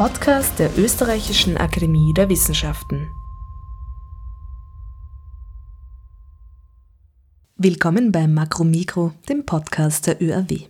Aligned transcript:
Podcast 0.00 0.58
der 0.58 0.78
Österreichischen 0.78 1.58
Akademie 1.58 2.14
der 2.14 2.30
Wissenschaften. 2.30 3.10
Willkommen 7.58 8.10
beim 8.10 8.32
Makromikro, 8.32 9.12
dem 9.28 9.44
Podcast 9.44 10.06
der 10.06 10.22
ÖRW. 10.22 10.60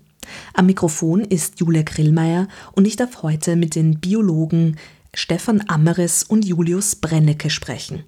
Am 0.53 0.67
Mikrofon 0.67 1.21
ist 1.21 1.61
Julia 1.61 1.83
Grillmeier 1.83 2.49
und 2.73 2.89
ich 2.89 2.97
darf 2.97 3.23
heute 3.23 3.55
mit 3.55 3.77
den 3.77 4.01
Biologen 4.01 4.79
Stefan 5.15 5.63
Ammeres 5.69 6.25
und 6.25 6.45
Julius 6.45 6.97
Brennecke 6.97 7.51
sprechen. 7.51 8.03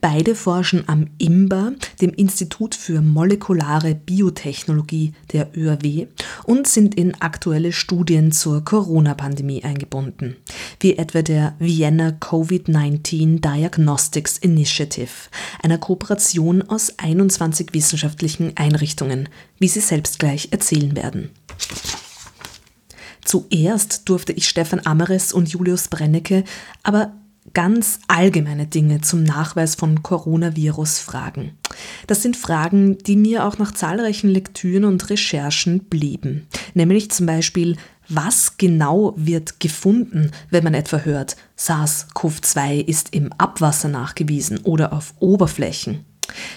Beide 0.00 0.34
forschen 0.34 0.84
am 0.88 1.08
IMBA, 1.18 1.72
dem 2.00 2.10
Institut 2.10 2.74
für 2.74 3.00
molekulare 3.00 3.94
Biotechnologie 3.94 5.12
der 5.32 5.56
ÖRW, 5.56 6.06
und 6.44 6.66
sind 6.66 6.94
in 6.94 7.14
aktuelle 7.20 7.72
Studien 7.72 8.32
zur 8.32 8.64
Corona-Pandemie 8.64 9.64
eingebunden, 9.64 10.36
wie 10.80 10.96
etwa 10.96 11.22
der 11.22 11.54
Vienna 11.58 12.10
COVID-19 12.10 13.40
Diagnostics 13.40 14.38
Initiative, 14.38 15.10
einer 15.62 15.78
Kooperation 15.78 16.62
aus 16.62 16.98
21 16.98 17.68
wissenschaftlichen 17.72 18.56
Einrichtungen, 18.56 19.28
wie 19.58 19.68
sie 19.68 19.80
selbst 19.80 20.18
gleich 20.18 20.48
erzählen 20.52 20.94
werden. 20.94 21.30
Zuerst 23.24 24.08
durfte 24.08 24.32
ich 24.32 24.48
Stefan 24.48 24.82
Ammeres 24.84 25.32
und 25.32 25.48
Julius 25.48 25.88
Brennecke 25.88 26.44
aber 26.84 27.12
ganz 27.54 28.00
allgemeine 28.08 28.66
Dinge 28.66 29.00
zum 29.00 29.22
Nachweis 29.22 29.74
von 29.74 30.02
Coronavirus 30.02 30.98
fragen. 30.98 31.52
Das 32.06 32.22
sind 32.22 32.36
Fragen, 32.36 32.98
die 32.98 33.16
mir 33.16 33.46
auch 33.46 33.58
nach 33.58 33.72
zahlreichen 33.72 34.28
Lektüren 34.28 34.84
und 34.84 35.08
Recherchen 35.10 35.80
blieben. 35.84 36.46
Nämlich 36.74 37.10
zum 37.10 37.26
Beispiel, 37.26 37.76
was 38.08 38.56
genau 38.56 39.14
wird 39.16 39.58
gefunden, 39.60 40.30
wenn 40.50 40.64
man 40.64 40.74
etwa 40.74 40.98
hört, 40.98 41.36
SARS-CoV-2 41.58 42.84
ist 42.86 43.12
im 43.14 43.32
Abwasser 43.32 43.88
nachgewiesen 43.88 44.58
oder 44.62 44.92
auf 44.92 45.14
Oberflächen? 45.18 46.04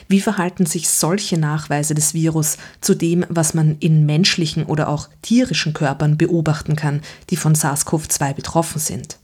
Wie 0.07 0.21
verhalten 0.21 0.65
sich 0.65 0.89
solche 0.89 1.37
Nachweise 1.37 1.93
des 1.93 2.13
Virus 2.13 2.57
zu 2.81 2.95
dem, 2.95 3.25
was 3.29 3.53
man 3.53 3.77
in 3.79 4.05
menschlichen 4.05 4.65
oder 4.65 4.89
auch 4.89 5.09
tierischen 5.21 5.73
Körpern 5.73 6.17
beobachten 6.17 6.75
kann, 6.75 7.01
die 7.29 7.35
von 7.35 7.55
SARS-CoV-2 7.55 8.33
betroffen 8.33 8.79
sind? 8.79 9.18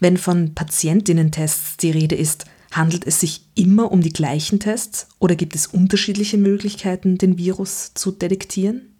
Wenn 0.00 0.16
von 0.16 0.54
Patientinnen-Tests 0.54 1.76
die 1.78 1.90
Rede 1.90 2.16
ist, 2.16 2.44
handelt 2.72 3.06
es 3.06 3.20
sich 3.20 3.46
immer 3.54 3.92
um 3.92 4.00
die 4.00 4.12
gleichen 4.12 4.58
Tests 4.58 5.08
oder 5.18 5.36
gibt 5.36 5.54
es 5.54 5.66
unterschiedliche 5.66 6.38
Möglichkeiten, 6.38 7.18
den 7.18 7.38
Virus 7.38 7.92
zu 7.94 8.10
detektieren? 8.10 8.92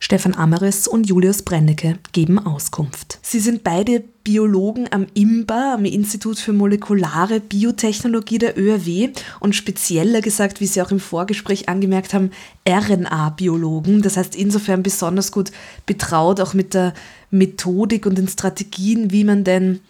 Stefan 0.00 0.34
Ammeres 0.34 0.86
und 0.86 1.08
Julius 1.08 1.42
Brennecke 1.42 1.98
geben 2.12 2.38
Auskunft. 2.38 3.18
Sie 3.20 3.40
sind 3.40 3.64
beide 3.64 4.04
Biologen 4.22 4.86
am 4.92 5.06
IMBA, 5.12 5.74
am 5.74 5.84
Institut 5.84 6.38
für 6.38 6.52
molekulare 6.52 7.40
Biotechnologie 7.40 8.38
der 8.38 8.56
ÖRW 8.56 9.10
und 9.40 9.56
spezieller 9.56 10.20
gesagt, 10.20 10.60
wie 10.60 10.66
Sie 10.66 10.80
auch 10.82 10.92
im 10.92 11.00
Vorgespräch 11.00 11.68
angemerkt 11.68 12.14
haben, 12.14 12.30
RNA-Biologen. 12.68 14.02
Das 14.02 14.16
heißt 14.16 14.36
insofern 14.36 14.84
besonders 14.84 15.32
gut 15.32 15.50
betraut 15.84 16.40
auch 16.40 16.54
mit 16.54 16.74
der 16.74 16.94
Methodik 17.30 18.06
und 18.06 18.18
den 18.18 18.28
Strategien, 18.28 19.10
wie 19.10 19.24
man 19.24 19.42
denn 19.42 19.80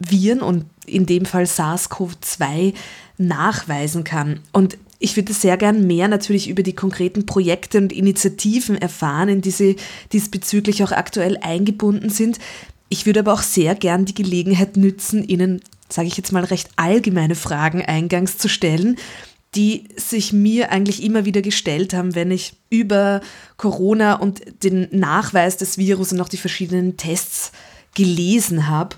Viren 0.00 0.40
und 0.40 0.64
in 0.86 1.06
dem 1.06 1.24
Fall 1.24 1.44
SARS-CoV-2 1.44 2.74
nachweisen 3.18 4.02
kann. 4.02 4.40
Und 4.52 4.76
ich 4.98 5.16
würde 5.16 5.32
sehr 5.32 5.56
gern 5.56 5.86
mehr 5.86 6.08
natürlich 6.08 6.48
über 6.48 6.62
die 6.62 6.74
konkreten 6.74 7.26
Projekte 7.26 7.78
und 7.78 7.92
Initiativen 7.92 8.76
erfahren, 8.76 9.28
in 9.28 9.40
die 9.40 9.50
Sie 9.50 9.76
diesbezüglich 10.12 10.82
auch 10.82 10.92
aktuell 10.92 11.38
eingebunden 11.38 12.10
sind. 12.10 12.38
Ich 12.88 13.06
würde 13.06 13.20
aber 13.20 13.32
auch 13.32 13.42
sehr 13.42 13.74
gern 13.74 14.04
die 14.04 14.14
Gelegenheit 14.14 14.76
nützen, 14.76 15.26
Ihnen, 15.26 15.62
sage 15.88 16.08
ich 16.08 16.16
jetzt 16.16 16.32
mal, 16.32 16.44
recht 16.44 16.68
allgemeine 16.76 17.34
Fragen 17.34 17.82
eingangs 17.82 18.36
zu 18.36 18.48
stellen, 18.48 18.96
die 19.54 19.84
sich 19.96 20.32
mir 20.32 20.70
eigentlich 20.70 21.02
immer 21.02 21.24
wieder 21.24 21.42
gestellt 21.42 21.94
haben, 21.94 22.14
wenn 22.14 22.30
ich 22.30 22.54
über 22.68 23.20
Corona 23.56 24.14
und 24.14 24.42
den 24.62 24.88
Nachweis 24.92 25.56
des 25.56 25.78
Virus 25.78 26.12
und 26.12 26.20
auch 26.20 26.28
die 26.28 26.36
verschiedenen 26.36 26.96
Tests 26.96 27.52
gelesen 27.94 28.68
habe. 28.68 28.96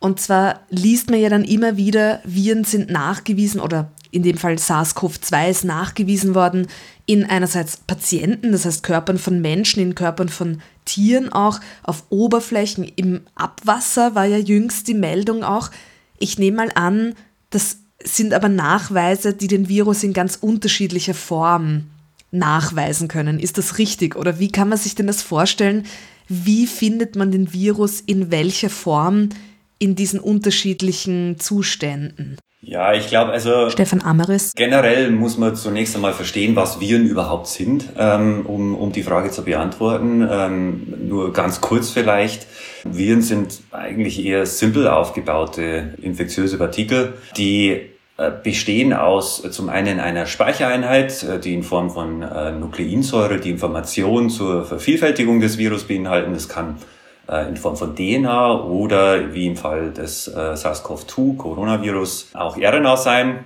Und 0.00 0.20
zwar 0.20 0.60
liest 0.70 1.10
man 1.10 1.20
ja 1.20 1.28
dann 1.28 1.44
immer 1.44 1.76
wieder, 1.76 2.20
Viren 2.24 2.64
sind 2.64 2.90
nachgewiesen 2.90 3.60
oder 3.60 3.90
in 4.10 4.22
dem 4.22 4.38
Fall 4.38 4.54
SARS-CoV-2 4.54 5.50
ist 5.50 5.64
nachgewiesen 5.64 6.34
worden 6.34 6.66
in 7.04 7.24
einerseits 7.24 7.76
Patienten, 7.76 8.52
das 8.52 8.64
heißt 8.64 8.82
Körpern 8.82 9.18
von 9.18 9.40
Menschen, 9.40 9.82
in 9.82 9.94
Körpern 9.94 10.28
von 10.28 10.62
Tieren 10.84 11.32
auch, 11.32 11.60
auf 11.82 12.04
Oberflächen, 12.10 12.84
im 12.96 13.22
Abwasser 13.34 14.14
war 14.14 14.24
ja 14.24 14.38
jüngst 14.38 14.88
die 14.88 14.94
Meldung 14.94 15.42
auch. 15.42 15.70
Ich 16.18 16.38
nehme 16.38 16.58
mal 16.58 16.70
an, 16.74 17.14
das 17.50 17.78
sind 18.02 18.32
aber 18.32 18.48
Nachweise, 18.48 19.34
die 19.34 19.48
den 19.48 19.68
Virus 19.68 20.02
in 20.02 20.12
ganz 20.12 20.36
unterschiedlicher 20.36 21.14
Form 21.14 21.84
nachweisen 22.30 23.08
können. 23.08 23.40
Ist 23.40 23.58
das 23.58 23.78
richtig? 23.78 24.16
Oder 24.16 24.38
wie 24.38 24.52
kann 24.52 24.68
man 24.68 24.78
sich 24.78 24.94
denn 24.94 25.06
das 25.06 25.22
vorstellen? 25.22 25.84
Wie 26.28 26.66
findet 26.66 27.16
man 27.16 27.30
den 27.30 27.52
Virus 27.52 28.00
in 28.00 28.30
welcher 28.30 28.70
Form 28.70 29.30
in 29.78 29.94
diesen 29.94 30.20
unterschiedlichen 30.20 31.38
Zuständen? 31.38 32.38
Ja, 32.60 32.92
ich 32.92 33.08
glaube, 33.08 33.30
also 33.32 33.70
Stefan 33.70 34.02
Ammeres. 34.02 34.52
Generell 34.54 35.10
muss 35.10 35.38
man 35.38 35.54
zunächst 35.54 35.94
einmal 35.94 36.12
verstehen, 36.12 36.56
was 36.56 36.80
Viren 36.80 37.06
überhaupt 37.06 37.46
sind, 37.46 37.88
ähm, 37.96 38.44
um, 38.46 38.74
um 38.74 38.92
die 38.92 39.04
Frage 39.04 39.30
zu 39.30 39.42
beantworten. 39.42 40.26
Ähm, 40.28 41.08
nur 41.08 41.32
ganz 41.32 41.60
kurz 41.60 41.90
vielleicht. 41.90 42.46
Viren 42.84 43.22
sind 43.22 43.60
eigentlich 43.70 44.24
eher 44.24 44.44
simpel 44.44 44.88
aufgebaute 44.88 45.94
infektiöse 46.02 46.58
Partikel, 46.58 47.14
die 47.36 47.80
äh, 48.16 48.32
bestehen 48.42 48.92
aus 48.92 49.44
äh, 49.44 49.50
zum 49.52 49.68
einen 49.68 50.00
einer 50.00 50.26
Speichereinheit, 50.26 51.22
äh, 51.22 51.38
die 51.38 51.54
in 51.54 51.62
Form 51.62 51.90
von 51.90 52.18
Nukleinsäure 52.60 53.38
die 53.38 53.50
Information 53.50 54.30
zur 54.30 54.64
Vervielfältigung 54.64 55.40
des 55.40 55.58
Virus 55.58 55.84
beinhalten. 55.84 56.34
Das 56.34 56.48
kann 56.48 56.70
äh, 56.70 56.97
in 57.28 57.56
Form 57.56 57.76
von 57.76 57.94
DNA 57.94 58.62
oder 58.62 59.34
wie 59.34 59.46
im 59.46 59.56
Fall 59.56 59.92
des 59.92 60.28
äh, 60.28 60.54
SARS-CoV-2 60.54 61.36
Coronavirus 61.36 62.30
auch 62.32 62.56
RNA 62.56 62.96
sein. 62.96 63.40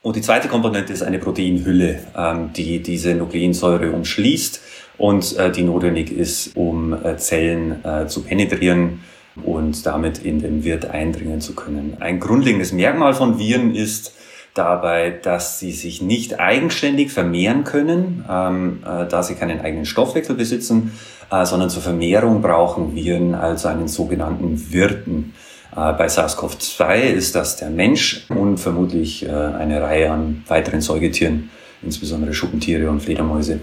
Und 0.00 0.16
die 0.16 0.22
zweite 0.22 0.48
Komponente 0.48 0.92
ist 0.92 1.02
eine 1.02 1.18
Proteinhülle, 1.18 2.00
ähm, 2.16 2.52
die 2.54 2.82
diese 2.82 3.14
Nukleinsäure 3.14 3.90
umschließt 3.90 4.60
und 4.96 5.36
äh, 5.36 5.52
die 5.52 5.64
notwendig 5.64 6.12
ist, 6.12 6.56
um 6.56 6.96
Zellen 7.16 7.82
zu 8.06 8.22
penetrieren 8.22 9.00
und 9.42 9.84
damit 9.84 10.18
in 10.18 10.40
den 10.40 10.64
Wirt 10.64 10.86
eindringen 10.86 11.40
zu 11.40 11.54
können. 11.54 11.96
Ein 12.00 12.20
grundlegendes 12.20 12.72
Merkmal 12.72 13.12
von 13.12 13.38
Viren 13.38 13.74
ist 13.74 14.14
dabei, 14.54 15.10
dass 15.10 15.58
sie 15.58 15.72
sich 15.72 16.00
nicht 16.00 16.38
eigenständig 16.38 17.10
vermehren 17.10 17.64
können, 17.64 18.24
ähm, 18.30 18.78
da 18.84 19.22
sie 19.24 19.34
keinen 19.34 19.60
eigenen 19.60 19.84
Stoffwechsel 19.84 20.36
besitzen, 20.36 20.92
äh, 20.92 21.13
sondern 21.30 21.70
zur 21.70 21.82
Vermehrung 21.82 22.42
brauchen 22.42 22.94
Viren 22.94 23.34
also 23.34 23.68
einen 23.68 23.88
sogenannten 23.88 24.72
Wirten. 24.72 25.34
Äh, 25.76 25.92
bei 25.94 26.06
SARS-CoV-2 26.06 27.00
ist 27.00 27.34
das 27.34 27.56
der 27.56 27.70
Mensch 27.70 28.26
und 28.28 28.58
vermutlich 28.58 29.26
äh, 29.26 29.30
eine 29.30 29.82
Reihe 29.82 30.10
an 30.10 30.44
weiteren 30.46 30.80
Säugetieren, 30.80 31.50
insbesondere 31.82 32.32
Schuppentiere 32.32 32.88
und 32.90 33.00
Fledermäuse. 33.00 33.60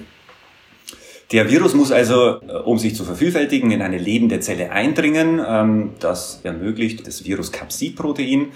Der 1.32 1.50
Virus 1.50 1.74
muss 1.74 1.94
also, 1.94 2.42
um 2.66 2.78
sich 2.78 2.94
zu 2.94 3.06
vervielfältigen, 3.06 3.72
in 3.72 3.82
eine 3.82 3.98
lebende 3.98 4.42
Zelle 4.42 4.72
eindringen. 4.72 5.42
Ähm, 5.48 5.92
das 6.00 6.42
ermöglicht 6.44 7.08
das 7.08 7.24
Virus-Capsid-Protein 7.24 8.48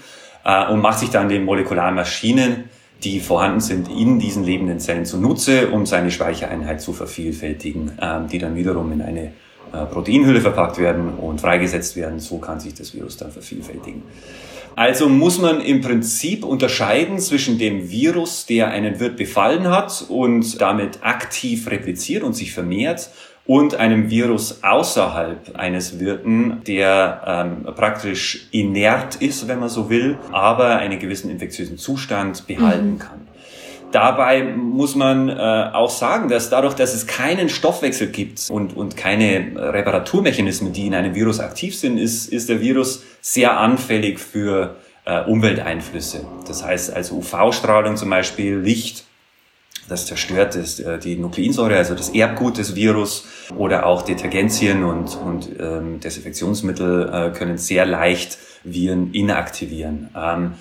und 0.70 0.80
macht 0.80 1.00
sich 1.00 1.10
dann 1.10 1.28
den 1.28 1.44
molekularen 1.44 1.96
Maschinen 1.96 2.70
die 3.06 3.20
vorhanden 3.20 3.60
sind, 3.60 3.88
in 3.88 4.18
diesen 4.18 4.42
lebenden 4.42 4.80
Zellen 4.80 5.04
zunutze, 5.04 5.70
um 5.70 5.86
seine 5.86 6.10
Speichereinheit 6.10 6.80
zu 6.80 6.92
vervielfältigen, 6.92 7.92
ähm, 8.02 8.26
die 8.26 8.38
dann 8.38 8.56
wiederum 8.56 8.90
in 8.90 9.00
eine 9.00 9.32
äh, 9.72 9.84
Proteinhülle 9.92 10.40
verpackt 10.40 10.78
werden 10.78 11.10
und 11.10 11.40
freigesetzt 11.40 11.94
werden. 11.94 12.18
So 12.18 12.38
kann 12.38 12.58
sich 12.58 12.74
das 12.74 12.94
Virus 12.94 13.16
dann 13.16 13.30
vervielfältigen. 13.30 14.02
Also 14.74 15.08
muss 15.08 15.38
man 15.38 15.60
im 15.60 15.80
Prinzip 15.80 16.44
unterscheiden 16.44 17.20
zwischen 17.20 17.58
dem 17.58 17.90
Virus, 17.90 18.44
der 18.44 18.68
einen 18.70 18.98
Wirt 18.98 19.16
befallen 19.16 19.68
hat 19.68 20.04
und 20.08 20.60
damit 20.60 20.98
aktiv 21.02 21.70
repliziert 21.70 22.24
und 22.24 22.34
sich 22.34 22.52
vermehrt 22.52 23.10
und 23.46 23.76
einem 23.76 24.10
Virus 24.10 24.62
außerhalb 24.62 25.56
eines 25.56 26.00
Wirten, 26.00 26.62
der 26.66 27.22
ähm, 27.26 27.74
praktisch 27.74 28.48
inert 28.50 29.16
ist, 29.16 29.46
wenn 29.46 29.60
man 29.60 29.68
so 29.68 29.88
will, 29.88 30.18
aber 30.32 30.76
einen 30.76 30.98
gewissen 30.98 31.30
infektiösen 31.30 31.78
Zustand 31.78 32.46
behalten 32.46 32.94
mhm. 32.94 32.98
kann. 32.98 33.26
Dabei 33.92 34.42
muss 34.42 34.96
man 34.96 35.28
äh, 35.28 35.70
auch 35.72 35.90
sagen, 35.90 36.28
dass 36.28 36.50
dadurch, 36.50 36.74
dass 36.74 36.92
es 36.92 37.06
keinen 37.06 37.48
Stoffwechsel 37.48 38.08
gibt 38.08 38.50
und, 38.50 38.76
und 38.76 38.96
keine 38.96 39.52
Reparaturmechanismen, 39.54 40.72
die 40.72 40.88
in 40.88 40.94
einem 40.94 41.14
Virus 41.14 41.38
aktiv 41.38 41.76
sind, 41.76 41.96
ist, 41.96 42.26
ist 42.26 42.48
der 42.48 42.60
Virus 42.60 43.04
sehr 43.20 43.58
anfällig 43.58 44.18
für 44.18 44.76
äh, 45.04 45.22
Umwelteinflüsse. 45.22 46.26
Das 46.46 46.64
heißt 46.64 46.92
also 46.92 47.16
UV-Strahlung 47.16 47.96
zum 47.96 48.10
Beispiel, 48.10 48.58
Licht, 48.58 49.05
Das 49.88 50.06
zerstört 50.06 50.54
ist, 50.56 50.80
äh, 50.80 50.98
die 50.98 51.16
Nukleinsäure, 51.16 51.76
also 51.76 51.94
das 51.94 52.10
Erbgut 52.10 52.58
des 52.58 52.74
Virus 52.74 53.26
oder 53.56 53.86
auch 53.86 54.02
Detergenzien 54.02 54.84
und, 54.84 55.16
und 55.16 55.48
ähm, 55.60 56.00
Desinfektionsmittel 56.00 57.08
äh, 57.12 57.36
können 57.36 57.58
sehr 57.58 57.86
leicht 57.86 58.38
Viren 58.64 59.12
inaktivieren. 59.12 60.10
Ähm, 60.16 60.54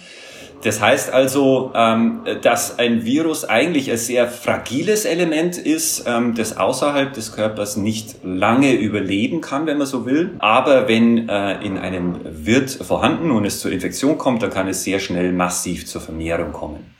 das 0.66 0.82
heißt 0.82 1.14
also, 1.14 1.72
ähm, 1.76 2.22
dass 2.42 2.80
ein 2.80 3.06
Virus 3.06 3.46
eigentlich 3.46 3.92
ein 3.92 3.98
sehr 3.98 4.28
fragiles 4.28 5.06
Element 5.06 5.58
ist, 5.60 6.06
ähm, 6.08 6.34
das 6.34 6.58
außerhalb 6.58 7.14
des 7.14 7.34
Körpers 7.34 7.78
nicht 7.78 8.16
lange 8.24 8.74
überleben 8.74 9.42
kann, 9.42 9.68
wenn 9.68 9.78
man 9.78 9.86
so 9.86 10.08
will. 10.08 10.32
Aber 10.40 10.88
wenn 10.88 11.30
äh, 11.30 11.64
in 11.64 11.78
einem 11.78 12.20
Wirt 12.24 12.72
vorhanden 12.72 13.30
und 13.30 13.46
es 13.46 13.60
zur 13.60 13.72
Infektion 13.72 14.18
kommt, 14.18 14.42
dann 14.42 14.50
kann 14.50 14.68
es 14.68 14.84
sehr 14.84 15.00
schnell 15.00 15.34
massiv 15.34 15.86
zur 15.86 16.02
Vermehrung 16.02 16.52
kommen. 16.52 16.95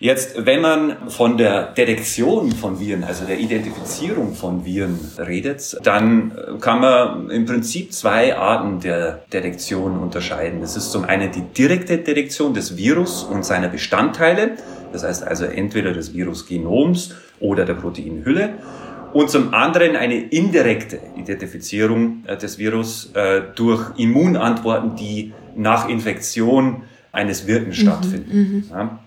Jetzt, 0.00 0.44
wenn 0.44 0.60
man 0.60 1.08
von 1.08 1.38
der 1.38 1.72
Detektion 1.72 2.50
von 2.52 2.80
Viren, 2.80 3.04
also 3.04 3.24
der 3.24 3.38
Identifizierung 3.38 4.34
von 4.34 4.64
Viren 4.64 4.98
redet, 5.18 5.76
dann 5.84 6.32
kann 6.60 6.80
man 6.80 7.30
im 7.30 7.46
Prinzip 7.46 7.92
zwei 7.92 8.36
Arten 8.36 8.80
der 8.80 9.22
Detektion 9.32 9.98
unterscheiden. 9.98 10.60
Das 10.60 10.76
ist 10.76 10.90
zum 10.90 11.04
einen 11.04 11.30
die 11.30 11.42
direkte 11.42 11.98
Detektion 11.98 12.54
des 12.54 12.76
Virus 12.76 13.22
und 13.22 13.44
seiner 13.44 13.68
Bestandteile, 13.68 14.56
das 14.92 15.04
heißt 15.04 15.24
also 15.24 15.44
entweder 15.44 15.92
des 15.92 16.12
Virusgenoms 16.12 17.14
oder 17.38 17.64
der 17.64 17.74
Proteinhülle, 17.74 18.54
und 19.12 19.30
zum 19.30 19.54
anderen 19.54 19.94
eine 19.94 20.16
indirekte 20.16 20.98
Identifizierung 21.16 22.24
äh, 22.26 22.36
des 22.36 22.58
Virus 22.58 23.12
äh, 23.14 23.42
durch 23.54 23.96
Immunantworten, 23.96 24.96
die 24.96 25.32
nach 25.54 25.88
Infektion 25.88 26.82
eines 27.12 27.46
Wirten 27.46 27.68
mhm, 27.68 27.74
stattfinden. 27.74 28.36
Mhm, 28.36 28.64
ja 28.70 28.98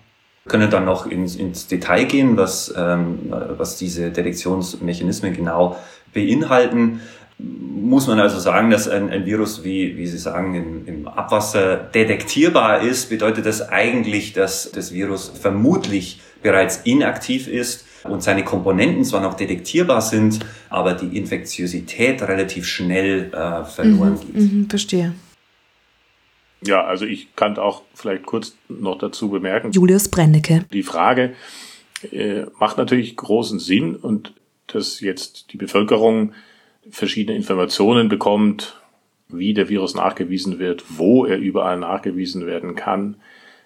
können 0.48 0.70
dann 0.70 0.84
noch 0.84 1.06
ins, 1.06 1.36
ins 1.36 1.66
Detail 1.66 2.04
gehen, 2.04 2.36
was, 2.36 2.74
ähm, 2.76 3.18
was 3.30 3.76
diese 3.76 4.10
Detektionsmechanismen 4.10 5.34
genau 5.34 5.76
beinhalten. 6.12 7.00
Muss 7.38 8.08
man 8.08 8.18
also 8.18 8.40
sagen, 8.40 8.70
dass 8.70 8.88
ein, 8.88 9.10
ein 9.10 9.24
Virus, 9.24 9.62
wie, 9.62 9.96
wie 9.96 10.06
Sie 10.06 10.18
sagen, 10.18 10.54
im, 10.54 10.86
im 10.88 11.08
Abwasser 11.08 11.76
detektierbar 11.76 12.80
ist, 12.80 13.10
bedeutet 13.10 13.46
das 13.46 13.68
eigentlich, 13.68 14.32
dass 14.32 14.72
das 14.72 14.92
Virus 14.92 15.30
vermutlich 15.40 16.20
bereits 16.42 16.80
inaktiv 16.84 17.46
ist 17.46 17.84
und 18.04 18.22
seine 18.22 18.44
Komponenten 18.44 19.04
zwar 19.04 19.20
noch 19.20 19.34
detektierbar 19.34 20.00
sind, 20.02 20.40
aber 20.68 20.94
die 20.94 21.16
Infektiosität 21.16 22.22
relativ 22.22 22.66
schnell 22.66 23.32
äh, 23.32 23.64
verloren 23.64 24.14
mhm, 24.14 24.20
geht. 24.20 24.34
Mhm, 24.34 24.70
verstehe. 24.70 25.14
Ja, 26.60 26.84
also 26.84 27.04
ich 27.04 27.34
kann 27.36 27.56
auch 27.58 27.82
vielleicht 27.94 28.26
kurz 28.26 28.56
noch 28.68 28.98
dazu 28.98 29.30
bemerken. 29.30 29.72
Julius 29.72 30.08
Brennecke. 30.08 30.64
Die 30.72 30.82
Frage 30.82 31.34
äh, 32.10 32.46
macht 32.58 32.78
natürlich 32.78 33.16
großen 33.16 33.58
Sinn 33.58 33.94
und 33.96 34.34
dass 34.66 35.00
jetzt 35.00 35.52
die 35.52 35.56
Bevölkerung 35.56 36.32
verschiedene 36.90 37.36
Informationen 37.36 38.08
bekommt, 38.08 38.80
wie 39.28 39.54
der 39.54 39.68
Virus 39.68 39.94
nachgewiesen 39.94 40.58
wird, 40.58 40.84
wo 40.88 41.24
er 41.24 41.38
überall 41.38 41.78
nachgewiesen 41.78 42.46
werden 42.46 42.74
kann. 42.74 43.16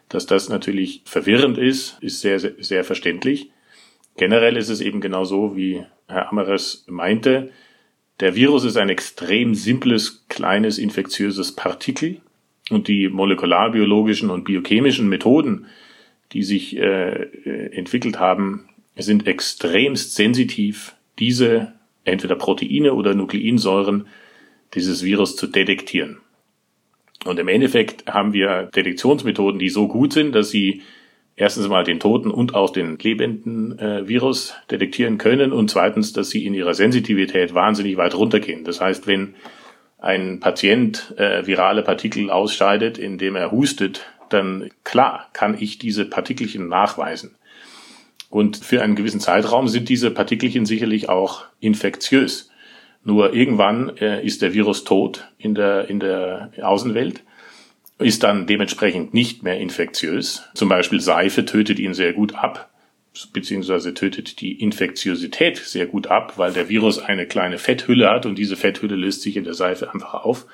Dass 0.08 0.26
das 0.26 0.48
natürlich 0.48 1.02
verwirrend 1.04 1.56
ist, 1.56 1.98
ist 2.00 2.20
sehr, 2.20 2.38
sehr, 2.38 2.52
sehr 2.58 2.84
verständlich. 2.84 3.50
Generell 4.16 4.56
ist 4.56 4.68
es 4.68 4.80
eben 4.80 5.00
genau 5.00 5.24
so, 5.24 5.56
wie 5.56 5.84
Herr 6.06 6.28
Ammeres 6.30 6.84
meinte. 6.88 7.50
Der 8.20 8.34
Virus 8.34 8.64
ist 8.64 8.76
ein 8.76 8.90
extrem 8.90 9.54
simples, 9.54 10.26
kleines, 10.28 10.78
infektiöses 10.78 11.52
Partikel 11.52 12.20
und 12.72 12.88
die 12.88 13.08
molekularbiologischen 13.08 14.30
und 14.30 14.44
biochemischen 14.44 15.08
Methoden, 15.08 15.66
die 16.32 16.42
sich 16.42 16.76
äh, 16.76 17.12
äh, 17.12 17.76
entwickelt 17.76 18.18
haben, 18.18 18.68
sind 18.96 19.26
extremst 19.26 20.14
sensitiv, 20.14 20.94
diese 21.18 21.72
entweder 22.04 22.36
Proteine 22.36 22.94
oder 22.94 23.14
Nukleinsäuren 23.14 24.06
dieses 24.74 25.04
Virus 25.04 25.36
zu 25.36 25.46
detektieren. 25.46 26.18
Und 27.24 27.38
im 27.38 27.48
Endeffekt 27.48 28.06
haben 28.06 28.32
wir 28.32 28.70
Detektionsmethoden, 28.74 29.58
die 29.58 29.68
so 29.68 29.86
gut 29.86 30.12
sind, 30.12 30.34
dass 30.34 30.50
sie 30.50 30.82
erstens 31.36 31.68
mal 31.68 31.84
den 31.84 32.00
toten 32.00 32.30
und 32.30 32.54
auch 32.54 32.70
den 32.70 32.98
lebenden 32.98 33.78
äh, 33.78 34.08
Virus 34.08 34.54
detektieren 34.70 35.18
können 35.18 35.52
und 35.52 35.70
zweitens, 35.70 36.12
dass 36.12 36.30
sie 36.30 36.44
in 36.44 36.54
ihrer 36.54 36.74
Sensitivität 36.74 37.54
wahnsinnig 37.54 37.96
weit 37.96 38.14
runtergehen. 38.14 38.64
Das 38.64 38.80
heißt, 38.80 39.06
wenn 39.06 39.34
ein 40.02 40.40
Patient 40.40 41.14
äh, 41.16 41.46
virale 41.46 41.82
Partikel 41.82 42.30
ausscheidet, 42.30 42.98
indem 42.98 43.36
er 43.36 43.52
hustet, 43.52 44.06
dann 44.28 44.70
klar 44.84 45.28
kann 45.32 45.56
ich 45.58 45.78
diese 45.78 46.04
Partikelchen 46.04 46.68
nachweisen. 46.68 47.36
Und 48.28 48.56
für 48.56 48.82
einen 48.82 48.96
gewissen 48.96 49.20
Zeitraum 49.20 49.68
sind 49.68 49.88
diese 49.88 50.10
Partikelchen 50.10 50.66
sicherlich 50.66 51.08
auch 51.08 51.44
infektiös. 51.60 52.50
Nur 53.04 53.34
irgendwann 53.34 53.96
äh, 53.98 54.24
ist 54.24 54.42
der 54.42 54.54
Virus 54.54 54.84
tot 54.84 55.28
in 55.38 55.54
der, 55.54 55.88
in 55.88 56.00
der 56.00 56.50
Außenwelt, 56.60 57.22
ist 57.98 58.24
dann 58.24 58.46
dementsprechend 58.46 59.14
nicht 59.14 59.42
mehr 59.42 59.60
infektiös. 59.60 60.48
Zum 60.54 60.68
Beispiel 60.68 61.00
Seife 61.00 61.44
tötet 61.44 61.78
ihn 61.78 61.94
sehr 61.94 62.12
gut 62.12 62.34
ab 62.34 62.71
beziehungsweise 63.32 63.94
tötet 63.94 64.40
die 64.40 64.60
Infektiosität 64.60 65.58
sehr 65.58 65.86
gut 65.86 66.06
ab, 66.06 66.34
weil 66.36 66.52
der 66.52 66.68
Virus 66.68 66.98
eine 66.98 67.26
kleine 67.26 67.58
Fetthülle 67.58 68.08
hat 68.08 68.26
und 68.26 68.36
diese 68.36 68.56
Fetthülle 68.56 68.96
löst 68.96 69.22
sich 69.22 69.36
in 69.36 69.44
der 69.44 69.54
Seife 69.54 69.92
einfach 69.92 70.14
auf. 70.14 70.46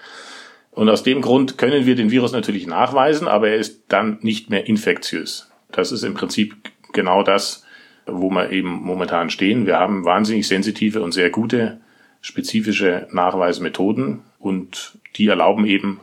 Und 0.72 0.88
aus 0.88 1.02
dem 1.02 1.22
Grund 1.22 1.58
können 1.58 1.86
wir 1.86 1.94
den 1.94 2.10
Virus 2.10 2.32
natürlich 2.32 2.66
nachweisen, 2.66 3.28
aber 3.28 3.48
er 3.48 3.56
ist 3.56 3.84
dann 3.88 4.18
nicht 4.22 4.50
mehr 4.50 4.66
infektiös. 4.66 5.50
Das 5.72 5.92
ist 5.92 6.02
im 6.02 6.14
Prinzip 6.14 6.56
genau 6.92 7.22
das, 7.22 7.64
wo 8.06 8.30
wir 8.30 8.50
eben 8.50 8.70
momentan 8.70 9.30
stehen. 9.30 9.66
Wir 9.66 9.78
haben 9.78 10.04
wahnsinnig 10.04 10.46
sensitive 10.46 11.02
und 11.02 11.12
sehr 11.12 11.30
gute 11.30 11.80
spezifische 12.20 13.06
Nachweismethoden 13.12 14.20
und 14.38 14.98
die 15.16 15.28
erlauben 15.28 15.66
eben 15.66 16.00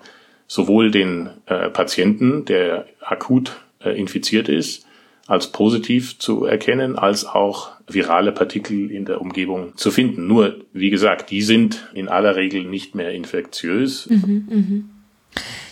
sowohl 0.48 0.92
den 0.92 1.30
äh, 1.48 1.70
Patienten, 1.70 2.46
der 2.46 2.86
akut 3.02 3.62
äh, 3.84 3.98
infiziert 4.00 4.48
ist, 4.48 4.85
als 5.28 5.52
positiv 5.52 6.20
zu 6.20 6.46
erkennen, 6.46 6.98
als 6.98 7.26
auch 7.26 7.72
virale 7.88 8.32
Partikel 8.32 8.92
in 8.92 9.06
der 9.06 9.22
Umgebung 9.22 9.76
zu 9.76 9.92
finden. 9.92 10.28
Nur, 10.28 10.66
wie 10.74 10.90
gesagt, 10.90 11.32
die 11.32 11.42
sind 11.42 11.90
in 11.94 12.08
aller 12.08 12.36
Regel 12.36 12.64
nicht 12.64 12.96
mehr 12.96 13.12
infektiös. 13.12 14.08
Mhm, 14.10 14.48
mh. 14.50 14.95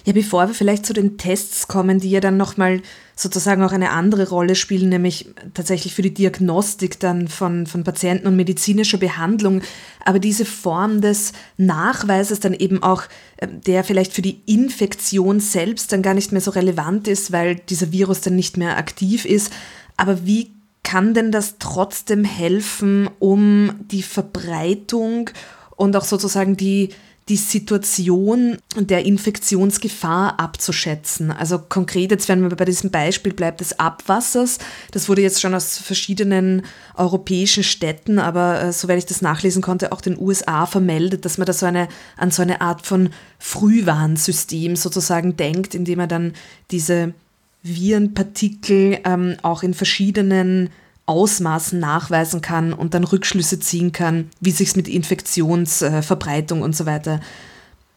Ja, 0.05 0.13
bevor 0.13 0.47
wir 0.47 0.53
vielleicht 0.53 0.85
zu 0.85 0.93
den 0.93 1.17
Tests 1.17 1.67
kommen, 1.67 1.99
die 1.99 2.09
ja 2.09 2.19
dann 2.19 2.35
nochmal 2.35 2.81
sozusagen 3.15 3.63
auch 3.63 3.71
eine 3.71 3.91
andere 3.91 4.27
Rolle 4.27 4.55
spielen, 4.55 4.89
nämlich 4.89 5.27
tatsächlich 5.53 5.93
für 5.93 6.01
die 6.01 6.13
Diagnostik 6.13 6.99
dann 6.99 7.27
von, 7.27 7.67
von 7.67 7.83
Patienten 7.83 8.27
und 8.27 8.35
medizinischer 8.35 8.97
Behandlung, 8.97 9.61
aber 10.03 10.19
diese 10.19 10.45
Form 10.45 10.99
des 11.01 11.31
Nachweises 11.57 12.39
dann 12.39 12.53
eben 12.53 12.81
auch, 12.83 13.03
ähm, 13.39 13.61
der 13.61 13.83
vielleicht 13.83 14.13
für 14.13 14.21
die 14.21 14.41
Infektion 14.45 15.39
selbst 15.39 15.91
dann 15.91 16.01
gar 16.01 16.15
nicht 16.15 16.31
mehr 16.31 16.41
so 16.41 16.51
relevant 16.51 17.07
ist, 17.07 17.31
weil 17.31 17.55
dieser 17.55 17.91
Virus 17.91 18.21
dann 18.21 18.35
nicht 18.35 18.57
mehr 18.57 18.77
aktiv 18.77 19.25
ist. 19.25 19.53
Aber 19.95 20.25
wie 20.25 20.51
kann 20.83 21.13
denn 21.13 21.31
das 21.31 21.55
trotzdem 21.59 22.23
helfen, 22.23 23.09
um 23.19 23.71
die 23.79 24.03
Verbreitung 24.03 25.29
und 25.75 25.95
auch 25.95 26.03
sozusagen 26.03 26.57
die 26.57 26.89
die 27.29 27.37
Situation 27.37 28.57
der 28.75 29.05
Infektionsgefahr 29.05 30.39
abzuschätzen. 30.39 31.31
Also 31.31 31.57
konkret 31.57 32.11
jetzt, 32.11 32.27
wenn 32.27 32.41
man 32.41 32.49
bei 32.49 32.65
diesem 32.65 32.91
Beispiel 32.91 33.33
bleibt 33.33 33.61
des 33.61 33.79
Abwassers, 33.79 34.59
das 34.91 35.07
wurde 35.07 35.21
jetzt 35.21 35.39
schon 35.39 35.55
aus 35.55 35.77
verschiedenen 35.77 36.63
europäischen 36.95 37.63
Städten, 37.63 38.19
aber 38.19 38.61
äh, 38.61 38.73
soweit 38.73 38.97
ich 38.97 39.05
das 39.05 39.21
nachlesen 39.21 39.61
konnte, 39.61 39.93
auch 39.93 40.01
den 40.01 40.19
USA 40.19 40.65
vermeldet, 40.65 41.23
dass 41.23 41.37
man 41.37 41.45
da 41.45 41.53
so 41.53 41.65
eine, 41.65 41.87
an 42.17 42.31
so 42.31 42.41
eine 42.41 42.59
Art 42.59 42.85
von 42.85 43.09
Frühwarnsystem 43.39 44.75
sozusagen 44.75 45.37
denkt, 45.37 45.75
indem 45.75 45.99
man 45.99 46.09
dann 46.09 46.33
diese 46.71 47.13
Virenpartikel 47.61 48.99
ähm, 49.05 49.37
auch 49.41 49.63
in 49.63 49.73
verschiedenen 49.73 50.69
Ausmaßen 51.05 51.79
nachweisen 51.79 52.41
kann 52.41 52.73
und 52.73 52.93
dann 52.93 53.03
Rückschlüsse 53.03 53.59
ziehen 53.59 53.91
kann, 53.91 54.29
wie 54.39 54.51
sich 54.51 54.69
es 54.69 54.75
mit 54.75 54.87
Infektionsverbreitung 54.87 56.61
und 56.61 56.75
so 56.75 56.85
weiter 56.85 57.19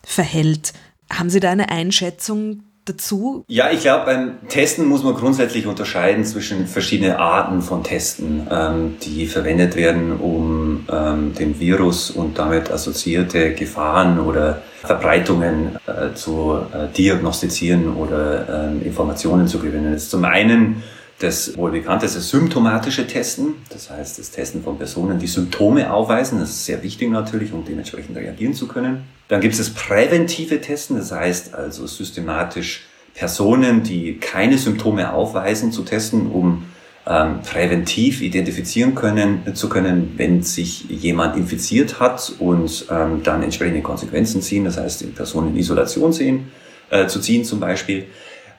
verhält. 0.04 0.72
Haben 1.12 1.30
Sie 1.30 1.40
da 1.40 1.50
eine 1.50 1.68
Einschätzung 1.68 2.64
dazu? 2.84 3.44
Ja, 3.48 3.70
ich 3.70 3.80
glaube, 3.80 4.06
beim 4.06 4.48
Testen 4.48 4.86
muss 4.86 5.02
man 5.02 5.14
grundsätzlich 5.14 5.66
unterscheiden 5.66 6.24
zwischen 6.24 6.66
verschiedenen 6.66 7.12
Arten 7.12 7.62
von 7.62 7.84
Testen, 7.84 8.46
ähm, 8.50 8.96
die 9.02 9.26
verwendet 9.26 9.76
werden, 9.76 10.16
um 10.16 10.86
ähm, 10.90 11.34
den 11.34 11.60
Virus 11.60 12.10
und 12.10 12.38
damit 12.38 12.70
assoziierte 12.70 13.54
Gefahren 13.54 14.18
oder 14.18 14.62
Verbreitungen 14.82 15.76
äh, 15.86 16.14
zu 16.14 16.58
äh, 16.72 16.88
diagnostizieren 16.96 17.94
oder 17.94 18.70
äh, 18.72 18.86
Informationen 18.86 19.48
zu 19.48 19.58
gewinnen. 19.58 19.92
Das 19.92 20.04
ist 20.04 20.10
zum 20.10 20.24
einen 20.24 20.82
das 21.18 21.56
wohl 21.56 21.70
bekannteste 21.70 22.20
symptomatische 22.20 23.06
Testen, 23.06 23.54
das 23.70 23.88
heißt 23.90 24.18
das 24.18 24.30
Testen 24.30 24.62
von 24.62 24.76
Personen, 24.76 25.18
die 25.18 25.26
Symptome 25.26 25.90
aufweisen, 25.90 26.38
das 26.40 26.50
ist 26.50 26.66
sehr 26.66 26.82
wichtig 26.82 27.10
natürlich, 27.10 27.52
um 27.52 27.64
dementsprechend 27.64 28.16
reagieren 28.16 28.52
zu 28.52 28.68
können. 28.68 29.04
Dann 29.28 29.40
gibt 29.40 29.54
es 29.54 29.58
das 29.58 29.70
präventive 29.70 30.60
Testen, 30.60 30.96
das 30.96 31.12
heißt 31.12 31.54
also 31.54 31.86
systematisch 31.86 32.86
Personen, 33.14 33.82
die 33.82 34.18
keine 34.18 34.58
Symptome 34.58 35.12
aufweisen, 35.12 35.72
zu 35.72 35.82
testen, 35.82 36.30
um 36.30 36.64
ähm, 37.06 37.40
präventiv 37.42 38.20
identifizieren 38.20 38.94
können, 38.94 39.54
zu 39.54 39.70
können, 39.70 40.14
wenn 40.16 40.42
sich 40.42 40.84
jemand 40.90 41.36
infiziert 41.36 41.98
hat 41.98 42.32
und 42.38 42.86
ähm, 42.90 43.22
dann 43.22 43.42
entsprechende 43.42 43.80
Konsequenzen 43.80 44.42
ziehen, 44.42 44.64
das 44.64 44.76
heißt 44.76 45.00
die 45.00 45.06
Person 45.06 45.48
in 45.48 45.56
Isolation 45.56 46.12
sehen, 46.12 46.48
äh, 46.90 47.06
zu 47.06 47.20
ziehen 47.20 47.44
zum 47.44 47.58
Beispiel. 47.58 48.06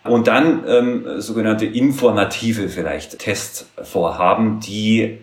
Und 0.04 0.28
dann 0.28 0.64
ähm, 0.68 1.22
sogenannte 1.22 1.66
informative 1.66 2.70
vielleicht 2.70 3.20
Testvorhaben, 3.20 4.60
die 4.60 5.20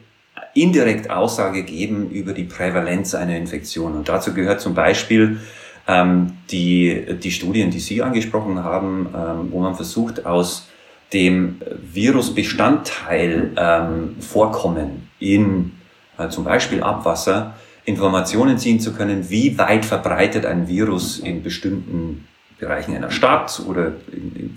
indirekt 0.55 1.11
Aussage 1.11 1.63
geben 1.63 2.11
über 2.11 2.33
die 2.33 2.45
Prävalenz 2.45 3.15
einer 3.15 3.37
Infektion. 3.37 3.95
Und 3.95 4.09
dazu 4.09 4.35
gehört 4.35 4.61
zum 4.61 4.75
Beispiel 4.75 5.41
ähm, 5.87 6.33
die, 6.51 7.17
die 7.23 7.31
Studien, 7.31 7.71
die 7.71 7.81
Sie 7.81 8.03
angesprochen 8.03 8.63
haben, 8.63 9.09
ähm, 9.15 9.49
wo 9.51 9.61
man 9.61 9.75
versucht, 9.75 10.27
aus 10.27 10.69
dem 11.13 11.61
Virusbestandteil 11.93 13.53
ähm, 13.57 14.17
Vorkommen 14.21 15.09
in 15.19 15.73
äh, 16.19 16.29
zum 16.29 16.45
Beispiel 16.45 16.83
Abwasser 16.83 17.55
Informationen 17.85 18.57
ziehen 18.57 18.81
zu 18.81 18.95
können, 18.95 19.29
wie 19.29 19.59
weit 19.59 19.85
verbreitet 19.85 20.47
ein 20.47 20.69
Virus 20.69 21.19
in 21.19 21.43
bestimmten 21.43 22.27
Bereichen 22.65 22.97
einer 22.97 23.11
Stadt 23.11 23.63
oder 23.67 23.93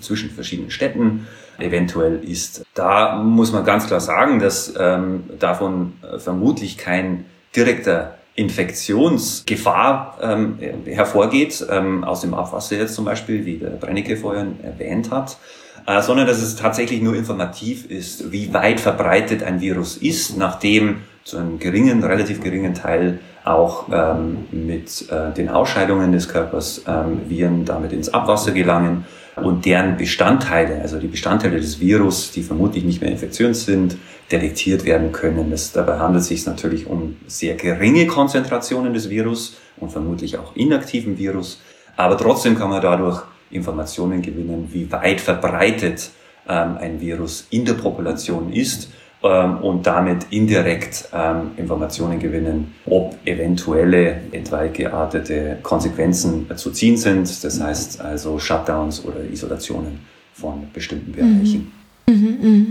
zwischen 0.00 0.30
verschiedenen 0.30 0.70
Städten 0.70 1.26
eventuell 1.58 2.22
ist. 2.24 2.64
Da 2.74 3.16
muss 3.16 3.52
man 3.52 3.64
ganz 3.64 3.86
klar 3.86 4.00
sagen, 4.00 4.38
dass 4.38 4.74
ähm, 4.78 5.24
davon 5.38 5.94
äh, 6.02 6.18
vermutlich 6.18 6.78
kein 6.78 7.24
direkter 7.54 8.14
Infektionsgefahr 8.34 10.18
ähm, 10.22 10.58
hervorgeht, 10.84 11.66
ähm, 11.68 12.04
aus 12.04 12.20
dem 12.20 12.34
Abwasser 12.34 12.76
jetzt 12.76 12.94
zum 12.94 13.04
Beispiel, 13.04 13.44
wie 13.44 13.56
der 13.56 13.70
Brennecke 13.70 14.16
vorhin 14.16 14.60
erwähnt 14.62 15.10
hat, 15.10 15.38
äh, 15.86 16.00
sondern 16.00 16.26
dass 16.28 16.40
es 16.40 16.54
tatsächlich 16.54 17.02
nur 17.02 17.16
informativ 17.16 17.90
ist, 17.90 18.30
wie 18.30 18.54
weit 18.54 18.78
verbreitet 18.78 19.42
ein 19.42 19.60
Virus 19.60 19.96
ist, 19.96 20.38
nachdem 20.38 20.98
zu 21.24 21.36
einem 21.36 21.58
geringen, 21.58 22.04
relativ 22.04 22.40
geringen 22.40 22.74
Teil 22.74 23.18
auch 23.48 23.86
ähm, 23.92 24.46
mit 24.50 25.10
äh, 25.10 25.32
den 25.32 25.48
Ausscheidungen 25.48 26.12
des 26.12 26.28
Körpers 26.28 26.82
ähm, 26.86 27.22
Viren 27.28 27.64
damit 27.64 27.92
ins 27.92 28.12
Abwasser 28.12 28.52
gelangen 28.52 29.06
und 29.36 29.64
deren 29.64 29.96
Bestandteile, 29.96 30.80
also 30.80 30.98
die 30.98 31.06
Bestandteile 31.06 31.60
des 31.60 31.80
Virus, 31.80 32.32
die 32.32 32.42
vermutlich 32.42 32.84
nicht 32.84 33.00
mehr 33.00 33.10
infektiös 33.10 33.64
sind, 33.64 33.96
detektiert 34.30 34.84
werden 34.84 35.12
können. 35.12 35.50
Das, 35.50 35.72
dabei 35.72 35.98
handelt 35.98 36.22
es 36.22 36.28
sich 36.28 36.44
natürlich 36.44 36.86
um 36.86 37.16
sehr 37.26 37.54
geringe 37.54 38.06
Konzentrationen 38.06 38.92
des 38.92 39.08
Virus 39.08 39.56
und 39.76 39.90
vermutlich 39.90 40.38
auch 40.38 40.54
inaktiven 40.56 41.18
Virus, 41.18 41.60
aber 41.96 42.16
trotzdem 42.16 42.58
kann 42.58 42.70
man 42.70 42.82
dadurch 42.82 43.22
Informationen 43.50 44.20
gewinnen, 44.22 44.68
wie 44.72 44.90
weit 44.92 45.20
verbreitet 45.20 46.10
ähm, 46.48 46.76
ein 46.78 47.00
Virus 47.00 47.46
in 47.50 47.64
der 47.64 47.74
Population 47.74 48.52
ist 48.52 48.90
und 49.26 49.84
damit 49.84 50.26
indirekt 50.30 51.08
ähm, 51.12 51.50
Informationen 51.56 52.20
gewinnen, 52.20 52.74
ob 52.86 53.16
eventuelle 53.24 54.20
etwaige 54.30 54.84
geartete 54.84 55.58
Konsequenzen 55.62 56.46
zu 56.56 56.70
ziehen 56.70 56.96
sind. 56.96 57.42
Das 57.42 57.60
heißt 57.60 58.00
also 58.00 58.38
Shutdowns 58.38 59.04
oder 59.04 59.24
Isolationen 59.24 60.00
von 60.32 60.68
bestimmten 60.72 61.12
Bereichen. 61.12 61.72
Mhm. 62.06 62.14
Mhm, 62.14 62.38
mh. 62.40 62.66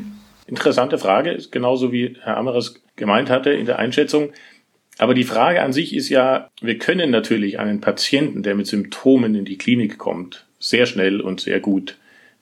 Interessante 0.47 0.97
Frage, 0.97 1.31
ist 1.31 1.51
genauso 1.51 1.91
wie 1.91 2.15
Herr 2.21 2.37
Ammeres 2.37 2.81
gemeint 2.95 3.29
hatte 3.29 3.51
in 3.51 3.65
der 3.65 3.79
Einschätzung. 3.79 4.29
Aber 4.97 5.13
die 5.13 5.25
Frage 5.25 5.61
an 5.61 5.73
sich 5.73 5.93
ist 5.93 6.09
ja, 6.09 6.49
wir 6.61 6.77
können 6.77 7.11
natürlich 7.11 7.59
einen 7.59 7.81
Patienten, 7.81 8.41
der 8.41 8.55
mit 8.55 8.67
Symptomen 8.67 9.35
in 9.35 9.45
die 9.45 9.57
Klinik 9.57 9.97
kommt, 9.97 10.45
sehr 10.59 10.85
schnell 10.85 11.21
und 11.21 11.41
sehr 11.41 11.59
gut 11.59 11.97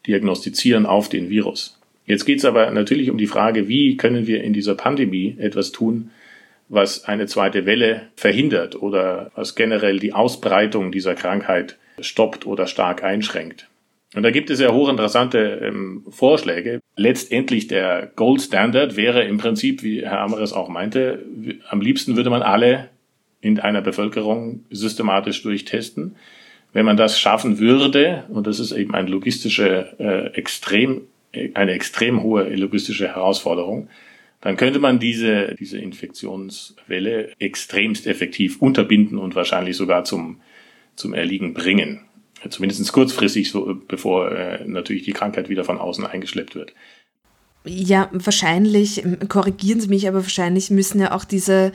diagnostizieren 0.07 0.85
auf 0.85 1.09
den 1.09 1.29
Virus. 1.29 1.79
Jetzt 2.05 2.25
geht 2.25 2.39
es 2.39 2.45
aber 2.45 2.69
natürlich 2.71 3.09
um 3.09 3.17
die 3.17 3.27
Frage, 3.27 3.67
wie 3.67 3.97
können 3.97 4.27
wir 4.27 4.43
in 4.43 4.53
dieser 4.53 4.75
Pandemie 4.75 5.35
etwas 5.39 5.71
tun, 5.71 6.11
was 6.69 7.05
eine 7.05 7.27
zweite 7.27 7.65
Welle 7.65 8.03
verhindert 8.15 8.81
oder 8.81 9.31
was 9.35 9.55
generell 9.55 9.99
die 9.99 10.13
Ausbreitung 10.13 10.91
dieser 10.91 11.15
Krankheit 11.15 11.77
stoppt 11.99 12.45
oder 12.45 12.67
stark 12.67 13.03
einschränkt. 13.03 13.67
Und 14.15 14.23
da 14.23 14.31
gibt 14.31 14.49
es 14.49 14.59
ja 14.59 14.71
hochinteressante 14.71 15.59
ähm, 15.61 16.03
Vorschläge. 16.09 16.79
Letztendlich 16.95 17.67
der 17.67 18.11
Gold 18.15 18.41
Standard 18.41 18.95
wäre 18.95 19.23
im 19.25 19.37
Prinzip, 19.37 19.83
wie 19.83 20.03
Herr 20.03 20.21
Amres 20.21 20.53
auch 20.53 20.69
meinte, 20.69 21.25
am 21.69 21.81
liebsten 21.81 22.15
würde 22.15 22.29
man 22.29 22.41
alle 22.41 22.89
in 23.41 23.59
einer 23.59 23.81
Bevölkerung 23.81 24.63
systematisch 24.69 25.43
durchtesten. 25.43 26.15
Wenn 26.71 26.85
man 26.85 26.97
das 26.97 27.19
schaffen 27.19 27.59
würde, 27.59 28.23
und 28.29 28.47
das 28.47 28.59
ist 28.59 28.71
eben 28.71 28.95
ein 28.95 29.07
logistische 29.07 29.95
äh, 29.99 30.37
extrem 30.37 31.01
eine 31.53 31.71
extrem 31.71 32.23
hohe 32.23 32.53
logistische 32.55 33.07
Herausforderung, 33.07 33.89
dann 34.41 34.57
könnte 34.57 34.79
man 34.79 34.99
diese, 34.99 35.55
diese 35.55 35.79
Infektionswelle 35.79 37.31
extremst 37.39 38.05
effektiv 38.05 38.61
unterbinden 38.61 39.17
und 39.17 39.35
wahrscheinlich 39.35 39.75
sogar 39.75 40.03
zum, 40.03 40.41
zum 40.95 41.13
Erliegen 41.13 41.53
bringen. 41.53 42.01
Zumindest 42.49 42.91
kurzfristig, 42.93 43.49
so, 43.49 43.75
bevor 43.87 44.31
äh, 44.31 44.63
natürlich 44.67 45.03
die 45.03 45.13
Krankheit 45.13 45.49
wieder 45.49 45.63
von 45.63 45.79
außen 45.79 46.05
eingeschleppt 46.05 46.53
wird. 46.53 46.73
Ja, 47.63 48.09
wahrscheinlich, 48.11 49.03
korrigieren 49.27 49.81
Sie 49.81 49.87
mich, 49.87 50.07
aber 50.07 50.21
wahrscheinlich 50.21 50.69
müssen 50.69 50.99
ja 50.99 51.15
auch 51.15 51.25
diese 51.25 51.71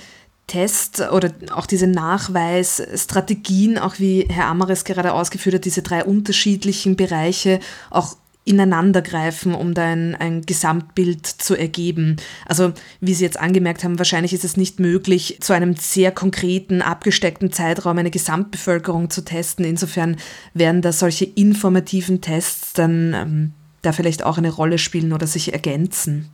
Test 0.47 1.00
oder 1.12 1.33
auch 1.52 1.67
diese 1.67 1.87
Nachweisstrategien, 1.87 3.79
auch 3.79 3.99
wie 3.99 4.26
Herr 4.29 4.47
Amares 4.47 4.85
gerade 4.85 5.12
ausgeführt 5.12 5.57
hat, 5.57 5.64
diese 5.64 5.83
drei 5.83 6.05
unterschiedlichen 6.05 6.97
Bereiche 6.97 7.61
auch 7.90 8.17
ineinandergreifen, 8.44 9.54
um 9.54 9.75
da 9.75 9.85
ein, 9.85 10.14
ein 10.14 10.42
Gesamtbild 10.42 11.26
zu 11.26 11.54
ergeben. 11.54 12.16
Also 12.47 12.73
wie 13.00 13.14
Sie 13.14 13.25
jetzt 13.25 13.38
angemerkt 13.38 13.85
haben, 13.85 13.99
wahrscheinlich 13.99 14.32
ist 14.32 14.44
es 14.44 14.56
nicht 14.56 14.80
möglich, 14.80 15.38
zu 15.40 15.52
einem 15.52 15.76
sehr 15.76 16.11
konkreten, 16.11 16.82
abgesteckten 16.82 17.52
Zeitraum 17.52 17.99
eine 17.99 18.11
Gesamtbevölkerung 18.11 19.11
zu 19.11 19.25
testen. 19.25 19.64
Insofern 19.64 20.16
werden 20.54 20.82
da 20.82 20.92
solche 20.92 21.26
informativen 21.26 22.20
Tests 22.20 22.73
dann 22.73 23.14
ähm, 23.14 23.52
da 23.82 23.92
vielleicht 23.92 24.25
auch 24.25 24.38
eine 24.38 24.50
Rolle 24.50 24.78
spielen 24.78 25.12
oder 25.12 25.26
sich 25.26 25.52
ergänzen. 25.52 26.30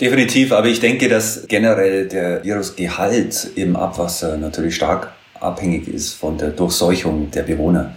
Definitiv, 0.00 0.52
aber 0.52 0.68
ich 0.68 0.78
denke, 0.78 1.08
dass 1.08 1.48
generell 1.48 2.06
der 2.06 2.44
Virusgehalt 2.44 3.50
im 3.56 3.74
Abwasser 3.74 4.36
natürlich 4.36 4.76
stark 4.76 5.12
abhängig 5.40 5.88
ist 5.88 6.14
von 6.14 6.38
der 6.38 6.50
Durchseuchung 6.50 7.30
der 7.30 7.42
Bewohner. 7.42 7.94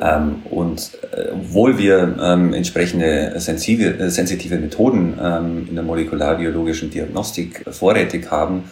Ähm, 0.00 0.42
und 0.50 0.98
äh, 1.12 1.30
obwohl 1.32 1.78
wir 1.78 2.16
ähm, 2.20 2.52
entsprechende 2.52 3.32
sensitive, 3.40 3.98
äh, 3.98 4.10
sensitive 4.10 4.56
Methoden 4.58 5.18
ähm, 5.22 5.66
in 5.68 5.74
der 5.74 5.84
molekularbiologischen 5.84 6.90
Diagnostik 6.90 7.64
vorrätig 7.70 8.30
haben, 8.30 8.64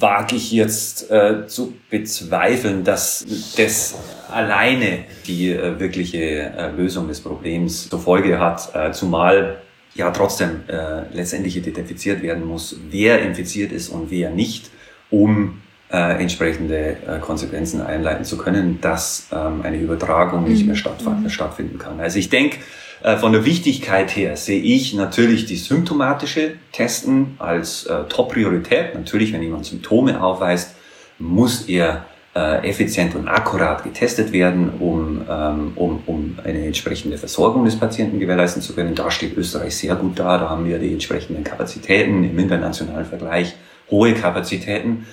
wage 0.00 0.36
ich 0.36 0.52
jetzt 0.52 1.10
äh, 1.10 1.46
zu 1.46 1.74
bezweifeln, 1.90 2.84
dass 2.84 3.26
das 3.56 3.96
alleine 4.30 5.04
die 5.26 5.52
äh, 5.52 5.78
wirkliche 5.78 6.18
äh, 6.18 6.70
Lösung 6.76 7.08
des 7.08 7.20
Problems 7.20 7.88
zur 7.88 8.00
Folge 8.00 8.38
hat, 8.38 8.74
äh, 8.74 8.92
zumal 8.92 9.58
ja 9.94 10.10
trotzdem 10.10 10.62
äh, 10.68 11.02
letztendlich 11.12 11.56
identifiziert 11.56 12.22
werden 12.22 12.46
muss, 12.46 12.76
wer 12.90 13.20
infiziert 13.22 13.72
ist 13.72 13.88
und 13.88 14.10
wer 14.10 14.30
nicht, 14.30 14.70
um 15.10 15.60
äh, 15.90 16.20
entsprechende 16.20 16.96
äh, 17.06 17.18
Konsequenzen 17.20 17.80
einleiten 17.80 18.24
zu 18.24 18.36
können, 18.36 18.80
dass 18.80 19.28
ähm, 19.32 19.62
eine 19.62 19.78
Übertragung 19.78 20.44
nicht 20.44 20.66
mehr 20.66 20.76
mhm. 20.76 21.22
mhm. 21.22 21.30
stattfinden 21.30 21.78
kann. 21.78 22.00
Also 22.00 22.18
ich 22.18 22.28
denke, 22.28 22.58
äh, 23.02 23.16
von 23.16 23.32
der 23.32 23.44
Wichtigkeit 23.44 24.14
her 24.14 24.36
sehe 24.36 24.60
ich 24.60 24.94
natürlich 24.94 25.46
die 25.46 25.56
symptomatische 25.56 26.52
Testen 26.72 27.36
als 27.38 27.86
äh, 27.86 28.04
Top-Priorität. 28.08 28.94
Natürlich, 28.94 29.32
wenn 29.32 29.42
jemand 29.42 29.66
Symptome 29.66 30.22
aufweist, 30.22 30.74
muss 31.18 31.68
er 31.68 32.04
äh, 32.34 32.68
effizient 32.68 33.14
und 33.14 33.28
akkurat 33.28 33.84
getestet 33.84 34.32
werden, 34.32 34.70
um, 34.78 35.22
ähm, 35.28 35.72
um, 35.76 36.02
um 36.06 36.38
eine 36.44 36.66
entsprechende 36.66 37.18
Versorgung 37.18 37.64
des 37.64 37.76
Patienten 37.76 38.18
gewährleisten 38.18 38.62
zu 38.62 38.74
können. 38.74 38.94
Da 38.94 39.10
steht 39.10 39.36
Österreich 39.36 39.76
sehr 39.76 39.94
gut 39.94 40.18
da. 40.18 40.38
Da 40.38 40.50
haben 40.50 40.66
wir 40.66 40.78
die 40.78 40.92
entsprechenden 40.92 41.44
Kapazitäten 41.44 42.24
im 42.24 42.38
internationalen 42.38 43.06
Vergleich, 43.06 43.54
hohe 43.90 44.12
Kapazitäten. 44.14 45.06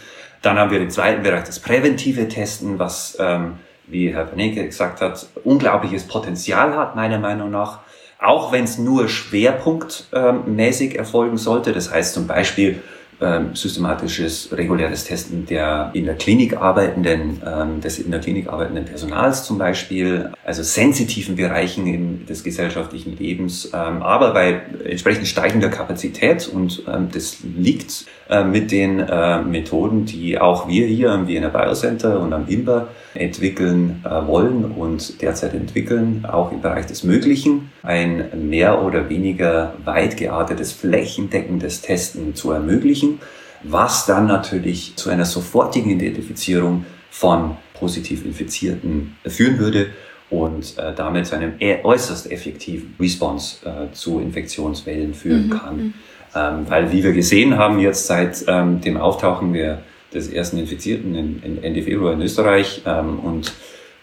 Dann 0.46 0.60
haben 0.60 0.70
wir 0.70 0.78
den 0.78 0.92
zweiten 0.92 1.24
Bereich, 1.24 1.46
das 1.46 1.60
präventive 1.60 2.28
Testen, 2.28 2.78
was, 2.78 3.18
ähm, 3.20 3.54
wie 3.88 4.14
Herr 4.14 4.26
Panenke 4.26 4.64
gesagt 4.64 5.02
hat, 5.02 5.26
unglaubliches 5.44 6.08
Potenzial 6.08 6.78
hat, 6.78 6.96
meiner 6.96 7.18
Meinung 7.18 7.50
nach. 7.50 7.80
Auch 8.20 8.52
wenn 8.52 8.64
es 8.64 8.78
nur 8.78 9.08
schwerpunktmäßig 9.10 11.00
erfolgen 11.00 11.38
sollte. 11.38 11.74
Das 11.74 11.92
heißt 11.92 12.14
zum 12.14 12.28
Beispiel, 12.28 12.84
ähm, 13.22 13.56
systematisches, 13.56 14.50
reguläres 14.52 15.06
Testen 15.06 15.46
der 15.46 15.92
in 15.94 16.06
der 16.06 16.16
Klinik 16.16 16.58
arbeitenden, 16.58 17.42
ähm, 17.46 17.82
des 17.82 18.00
in 18.00 18.12
der 18.12 18.20
Klinik 18.20 18.48
arbeitenden 18.48 18.86
Personals 18.86 19.46
zum 19.46 19.58
Beispiel, 19.58 20.32
also 20.44 20.64
sensitiven 20.64 21.36
Bereichen 21.36 21.88
in, 21.88 22.26
des 22.26 22.44
gesellschaftlichen 22.44 23.18
Lebens, 23.18 23.72
ähm, 23.74 24.02
aber 24.02 24.34
bei 24.34 24.62
entsprechend 24.84 25.28
steigender 25.28 25.70
Kapazität 25.70 26.48
und 26.48 26.84
ähm, 26.92 27.10
das 27.12 27.38
liegt 27.44 28.06
äh, 28.30 28.44
mit 28.44 28.72
den 28.72 29.00
äh, 29.00 29.42
Methoden, 29.42 30.06
die 30.06 30.40
auch 30.40 30.68
wir 30.68 30.88
hier 30.88 31.12
am 31.12 31.28
Wiener 31.28 31.50
Biocenter 31.50 32.20
und 32.20 32.34
am 32.34 32.48
IMBA 32.48 32.88
entwickeln 33.16 34.04
äh, 34.06 34.28
wollen 34.28 34.66
und 34.66 35.22
derzeit 35.22 35.54
entwickeln, 35.54 36.26
auch 36.26 36.52
im 36.52 36.62
Bereich 36.62 36.86
des 36.86 37.04
Möglichen, 37.04 37.72
ein 37.84 38.50
mehr 38.50 38.84
oder 38.84 39.10
weniger 39.10 39.74
weit 39.84 40.18
geartetes, 40.18 40.72
flächendeckendes 40.72 41.82
Testen 41.82 42.36
zu 42.36 42.52
ermöglichen, 42.52 43.20
was 43.64 44.06
dann 44.06 44.28
natürlich 44.28 44.96
zu 44.96 45.10
einer 45.10 45.26
sofortigen 45.26 45.92
Identifizierung 45.92 46.86
von 47.10 47.58
positiv 47.74 48.26
Infizierten 48.26 49.16
führen 49.26 49.60
würde 49.60 49.88
und 50.30 50.78
äh, 50.78 50.94
damit 50.96 51.28
zu 51.28 51.36
einem 51.36 51.54
e-, 51.60 51.84
äußerst 51.84 52.32
effektiven 52.32 52.96
Response 53.00 53.58
äh, 53.66 53.94
zu 53.94 54.20
Infektionswellen 54.20 55.14
führen 55.14 55.48
mhm. 55.48 55.50
kann. 55.50 55.78
Mhm. 55.78 55.94
Ähm, 56.36 56.66
weil, 56.68 56.92
wie 56.92 57.04
wir 57.04 57.14
gesehen 57.14 57.58
haben, 57.58 57.80
jetzt 57.80 58.08
seit 58.08 58.44
ähm, 58.48 58.82
dem 58.82 58.98
Auftauchen 58.98 59.54
der, 59.54 59.82
des 60.16 60.30
ersten 60.30 60.58
Infizierten 60.58 61.14
in, 61.16 61.44
in 61.44 61.64
Ende 61.64 61.84
Februar 61.84 62.14
in 62.14 62.22
Österreich 62.22 62.82
ähm, 62.86 63.20
und 63.20 63.54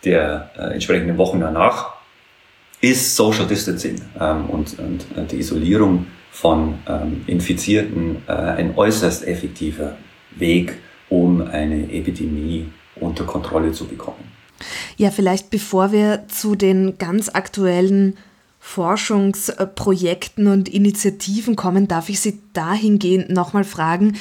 der 0.04 0.50
äh, 0.57 0.75
entsprechenden 0.75 1.16
Wochen 1.16 1.40
danach, 1.40 1.95
ist 2.81 3.14
Social 3.14 3.47
Distancing 3.47 4.00
ähm, 4.21 4.50
und, 4.50 4.78
und 4.78 5.07
äh, 5.16 5.25
die 5.31 5.37
Isolierung 5.37 6.07
von 6.31 6.78
ähm, 6.88 7.23
Infizierten 7.26 8.23
äh, 8.26 8.33
ein 8.33 8.76
äußerst 8.76 9.26
effektiver 9.26 9.97
Weg, 10.37 10.78
um 11.09 11.42
eine 11.42 11.92
Epidemie 11.92 12.69
unter 12.97 13.25
Kontrolle 13.25 13.73
zu 13.73 13.87
bekommen. 13.87 14.33
Ja, 14.97 15.11
vielleicht 15.11 15.50
bevor 15.50 15.92
wir 15.92 16.25
zu 16.28 16.54
den 16.54 16.99
ganz 16.99 17.28
aktuellen 17.28 18.16
Forschungsprojekten 18.59 20.47
und 20.47 20.69
Initiativen 20.69 21.57
kommen, 21.57 21.88
darf 21.88 22.09
ich 22.09 22.21
Sie 22.21 22.40
dahingehend 22.52 23.31
nochmal 23.31 23.64
fragen, 23.64 24.16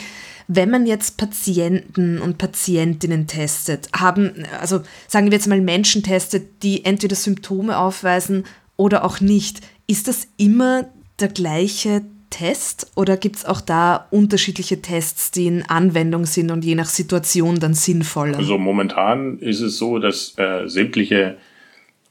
wenn 0.48 0.70
man 0.70 0.86
jetzt 0.86 1.18
Patienten 1.18 2.20
und 2.20 2.38
Patientinnen 2.38 3.28
testet, 3.28 3.90
haben, 3.94 4.46
also 4.60 4.82
sagen 5.08 5.28
wir 5.28 5.34
jetzt 5.34 5.48
mal 5.48 5.62
Menschen 5.62 6.04
testet, 6.04 6.64
die 6.64 6.86
entweder 6.86 7.16
Symptome 7.16 7.78
aufweisen 7.78 8.46
oder 8.78 9.04
auch 9.04 9.20
nicht, 9.20 9.62
ist 9.88 10.08
das 10.08 10.28
immer 10.38 10.86
der 11.20 11.30
gleiche 11.30 12.02
Test 12.32 12.92
oder 12.96 13.18
gibt 13.18 13.36
es 13.36 13.46
auch 13.46 13.62
da 13.62 14.08
unterschiedliche 14.10 14.82
Tests, 14.82 15.32
die 15.32 15.48
in 15.48 15.64
Anwendung 15.64 16.26
sind 16.26 16.50
und 16.50 16.66
je 16.66 16.76
nach 16.76 16.88
Situation 16.88 17.60
dann 17.60 17.74
sinnvoller? 17.74 18.38
Also 18.38 18.58
momentan 18.58 19.38
ist 19.40 19.62
es 19.62 19.78
so, 19.78 20.00
dass 20.00 20.38
äh, 20.38 20.68
sämtliche 20.68 21.38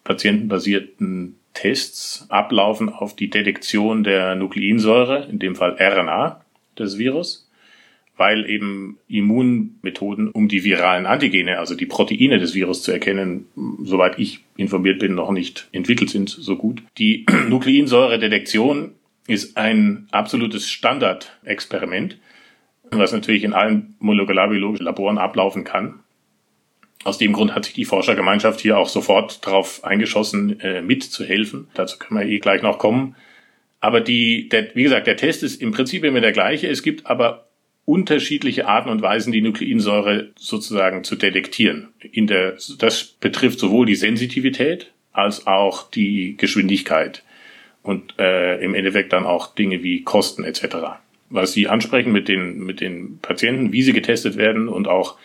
patientenbasierten 0.05 1.37
Tests 1.55 2.27
ablaufen 2.29 2.89
auf 2.89 3.17
die 3.17 3.31
Detektion 3.31 4.05
der 4.05 4.37
Nukleinsäure, 4.37 5.27
in 5.29 5.39
dem 5.39 5.57
Fall 5.57 5.77
RNA 5.81 6.45
des 6.79 6.99
Virus, 6.99 7.50
weil 8.21 8.49
eben 8.51 8.99
Immunmethoden, 9.09 10.29
um 10.29 10.47
die 10.47 10.63
viralen 10.63 11.07
Antigene, 11.07 11.59
also 11.59 11.75
die 11.75 11.87
Proteine 11.87 12.39
des 12.39 12.55
Virus 12.55 12.83
zu 12.83 12.93
erkennen, 12.93 13.47
soweit 13.83 14.19
ich 14.19 14.45
informiert 14.59 14.99
bin, 14.99 15.15
noch 15.15 15.31
nicht 15.31 15.69
entwickelt 15.73 16.11
sind 16.11 16.29
so 16.29 16.57
gut. 16.57 16.83
Die 16.99 17.25
Nukleinsäure-Detektion 17.49 18.93
ist 19.27 19.57
ein 19.57 20.07
absolutes 20.11 20.69
Standardexperiment, 20.69 22.19
was 22.91 23.13
natürlich 23.13 23.43
in 23.43 23.55
allen 23.55 23.95
molekularbiologischen 24.01 24.85
Laboren 24.85 25.17
ablaufen 25.17 25.65
kann. 25.65 26.01
Aus 27.05 27.17
dem 27.17 27.33
Grund 27.33 27.55
hat 27.55 27.65
sich 27.65 27.73
die 27.73 27.87
Forschergemeinschaft 27.87 28.61
hier 28.61 28.77
auch 28.77 28.91
sofort 28.91 29.47
darauf 29.47 29.83
eingeschossen, 29.83 30.61
äh, 30.61 30.83
mitzuhelfen. 30.83 31.69
Dazu 31.73 31.99
können 31.99 32.21
wir 32.21 32.27
eh 32.27 32.39
gleich 32.39 32.61
noch 32.61 32.79
kommen. 32.79 33.17
Aber 33.81 34.03
die, 34.03 34.51
der, 34.51 34.75
wie 34.75 34.83
gesagt, 34.83 35.07
der 35.07 35.17
Test 35.17 35.43
ist 35.43 35.63
im 35.63 35.71
Prinzip 35.71 36.05
immer 36.05 36.21
der 36.21 36.33
gleiche. 36.33 36.69
Es 36.69 36.83
gibt 36.83 37.07
aber 37.07 37.47
unterschiedliche 37.91 38.69
Arten 38.69 38.89
und 38.89 39.03
Weisen, 39.03 39.33
die 39.33 39.43
Nukleinsäure 39.43 40.31
sozusagen 40.37 41.03
zu 41.03 41.17
detektieren. 41.17 41.89
In 42.13 42.29
der, 42.29 42.57
das 42.79 43.05
betrifft 43.05 43.59
sowohl 43.59 43.85
die 43.85 43.97
Sensitivität 43.97 44.93
als 45.13 45.49
auch 45.49 45.91
die 45.91 46.37
Geschwindigkeit 46.37 47.25
und 47.83 48.15
äh, 48.21 48.63
im 48.63 48.75
Endeffekt 48.77 49.13
dann 49.13 49.27
auch 49.27 49.57
Dinge 49.57 49.83
wie 49.83 50.05
Kosten 50.05 50.45
etc. 50.45 50.77
Was 51.31 51.53
Sie 51.53 51.67
ansprechen 51.67 52.13
mit 52.13 52.29
den, 52.29 52.61
mit 52.61 52.81
den 52.81 53.19
Patienten, 53.19 53.73
wie 53.73 53.83
sie 53.83 53.93
getestet 53.93 54.37
werden 54.37 54.69
und 54.69 54.87
auch 54.87 55.17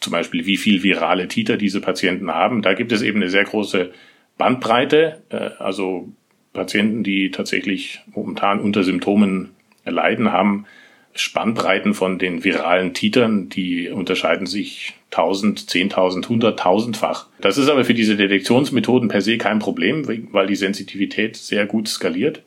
zum 0.00 0.10
Beispiel, 0.12 0.44
wie 0.44 0.58
viel 0.58 0.82
virale 0.82 1.26
Titer 1.26 1.56
diese 1.56 1.80
Patienten 1.80 2.30
haben, 2.30 2.60
da 2.60 2.74
gibt 2.74 2.92
es 2.92 3.00
eben 3.00 3.22
eine 3.22 3.30
sehr 3.30 3.44
große 3.44 3.92
Bandbreite, 4.36 5.22
äh, 5.30 5.50
also 5.58 6.12
Patienten, 6.52 7.02
die 7.02 7.30
tatsächlich 7.30 8.00
momentan 8.14 8.60
unter 8.60 8.84
Symptomen 8.84 9.52
leiden, 9.86 10.32
haben 10.32 10.66
Spannbreiten 11.14 11.94
von 11.94 12.18
den 12.18 12.42
viralen 12.42 12.92
Titern, 12.92 13.48
die 13.48 13.88
unterscheiden 13.88 14.46
sich 14.46 14.94
1000, 15.12 15.60
10.000, 15.60 16.26
100.000-fach. 16.26 17.26
Das 17.40 17.56
ist 17.56 17.68
aber 17.68 17.84
für 17.84 17.94
diese 17.94 18.16
Detektionsmethoden 18.16 19.08
per 19.08 19.20
se 19.20 19.38
kein 19.38 19.60
Problem, 19.60 20.06
weil 20.32 20.46
die 20.46 20.56
Sensitivität 20.56 21.36
sehr 21.36 21.66
gut 21.66 21.88
skaliert. 21.88 22.42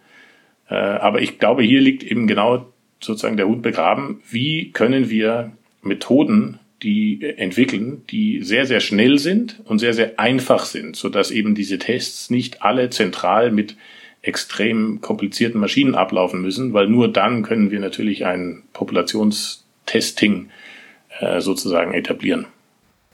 Äh, 0.70 0.76
aber 0.76 1.22
ich 1.22 1.40
glaube, 1.40 1.64
hier 1.64 1.80
liegt 1.80 2.04
eben 2.04 2.28
genau 2.28 2.74
sozusagen 3.00 3.38
der 3.38 3.48
Hund 3.48 3.62
begraben. 3.62 4.22
Wie 4.30 4.72
können 4.72 5.10
wir 5.10 5.54
Methoden, 5.82 6.60
die 6.84 7.24
entwickeln, 7.38 8.04
die 8.10 8.44
sehr, 8.44 8.66
sehr 8.66 8.82
schnell 8.82 9.18
sind 9.18 9.62
und 9.66 9.80
sehr, 9.80 9.94
sehr 9.94 10.20
einfach 10.20 10.66
sind, 10.66 10.96
sodass 10.96 11.32
eben 11.32 11.56
diese 11.56 11.80
Tests 11.80 12.30
nicht 12.30 12.62
alle 12.62 12.90
zentral 12.90 13.52
mit 13.52 13.76
extrem 14.28 15.02
komplizierten 15.02 15.60
Maschinen 15.60 15.96
ablaufen 15.96 16.42
müssen, 16.42 16.74
weil 16.74 16.88
nur 16.88 17.12
dann 17.12 17.44
können 17.44 17.72
wir 17.72 17.80
natürlich 17.80 18.26
ein 18.26 18.64
Populationstesting 18.74 20.50
äh, 21.20 21.42
sozusagen 21.42 21.94
etablieren. 21.94 22.46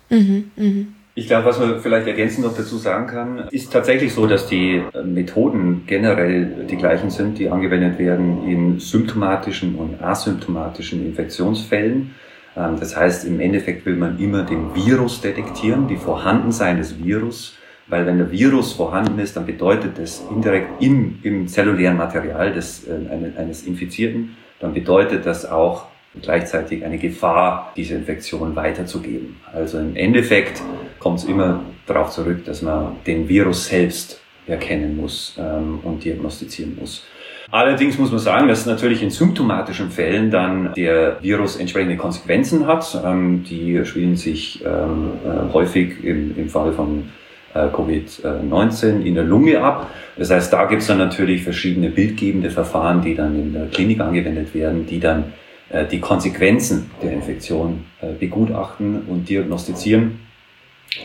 Mhm, 0.09 0.51
mh. 0.55 0.85
Ich 1.15 1.27
glaube, 1.27 1.45
was 1.45 1.59
man 1.59 1.79
vielleicht 1.79 2.07
ergänzend 2.07 2.43
noch 2.43 2.57
dazu 2.57 2.75
sagen 2.77 3.05
kann, 3.05 3.47
ist 3.51 3.71
tatsächlich 3.71 4.13
so, 4.13 4.25
dass 4.25 4.47
die 4.47 4.81
äh, 4.93 5.03
Methoden 5.03 5.83
generell 5.85 6.65
die 6.67 6.75
gleichen 6.75 7.11
sind, 7.11 7.37
die 7.37 7.49
angewendet 7.49 7.99
werden 7.99 8.47
in 8.49 8.79
symptomatischen 8.79 9.75
und 9.75 10.01
asymptomatischen 10.01 11.05
Infektionsfällen. 11.05 12.15
Ähm, 12.57 12.77
das 12.79 12.97
heißt, 12.97 13.25
im 13.25 13.39
Endeffekt 13.39 13.85
will 13.85 13.95
man 13.95 14.19
immer 14.19 14.43
den 14.43 14.73
Virus 14.73 15.21
detektieren, 15.21 15.87
die 15.87 15.97
Vorhandensein 15.97 16.77
des 16.77 17.03
Virus 17.03 17.55
weil 17.87 18.05
wenn 18.05 18.17
der 18.17 18.31
Virus 18.31 18.73
vorhanden 18.73 19.19
ist, 19.19 19.35
dann 19.35 19.45
bedeutet 19.45 19.97
das 19.97 20.23
indirekt 20.29 20.81
im, 20.81 21.19
im 21.23 21.47
zellulären 21.47 21.97
Material 21.97 22.53
des, 22.53 22.87
äh, 22.87 22.93
eines 23.37 23.63
Infizierten, 23.63 24.35
dann 24.59 24.73
bedeutet 24.73 25.25
das 25.25 25.49
auch 25.49 25.87
gleichzeitig 26.21 26.85
eine 26.85 26.97
Gefahr, 26.97 27.73
diese 27.75 27.95
Infektion 27.95 28.55
weiterzugeben. 28.55 29.37
Also 29.51 29.79
im 29.79 29.95
Endeffekt 29.95 30.61
kommt 30.99 31.19
es 31.19 31.25
immer 31.25 31.61
darauf 31.85 32.11
zurück, 32.11 32.45
dass 32.45 32.61
man 32.61 32.97
den 33.05 33.27
Virus 33.27 33.67
selbst 33.67 34.21
erkennen 34.45 34.97
muss 34.97 35.35
ähm, 35.39 35.79
und 35.83 36.03
diagnostizieren 36.03 36.77
muss. 36.79 37.05
Allerdings 37.51 37.97
muss 37.97 38.09
man 38.09 38.19
sagen, 38.19 38.47
dass 38.47 38.65
natürlich 38.65 39.03
in 39.03 39.09
symptomatischen 39.09 39.91
Fällen 39.91 40.31
dann 40.31 40.73
der 40.73 41.21
Virus 41.21 41.55
entsprechende 41.55 41.97
Konsequenzen 41.97 42.67
hat. 42.67 42.99
Ähm, 43.05 43.43
die 43.43 43.85
spielen 43.85 44.15
sich 44.15 44.63
ähm, 44.65 45.11
äh, 45.25 45.53
häufig 45.53 46.03
im, 46.03 46.37
im 46.37 46.49
Fall 46.49 46.73
von 46.73 47.09
äh, 47.53 47.67
Covid-19 47.67 49.01
in 49.01 49.15
der 49.15 49.23
Lunge 49.23 49.61
ab. 49.61 49.91
Das 50.17 50.31
heißt, 50.31 50.51
da 50.51 50.65
gibt 50.65 50.81
es 50.81 50.87
dann 50.87 50.97
natürlich 50.97 51.43
verschiedene 51.43 51.89
bildgebende 51.89 52.49
Verfahren, 52.49 53.01
die 53.01 53.15
dann 53.15 53.35
in 53.35 53.53
der 53.53 53.67
Klinik 53.67 53.99
angewendet 53.99 54.53
werden, 54.53 54.85
die 54.87 54.99
dann 54.99 55.33
äh, 55.69 55.85
die 55.85 55.99
Konsequenzen 55.99 56.89
der 57.01 57.11
Infektion 57.13 57.85
äh, 58.01 58.13
begutachten 58.13 59.03
und 59.07 59.29
diagnostizieren. 59.29 60.19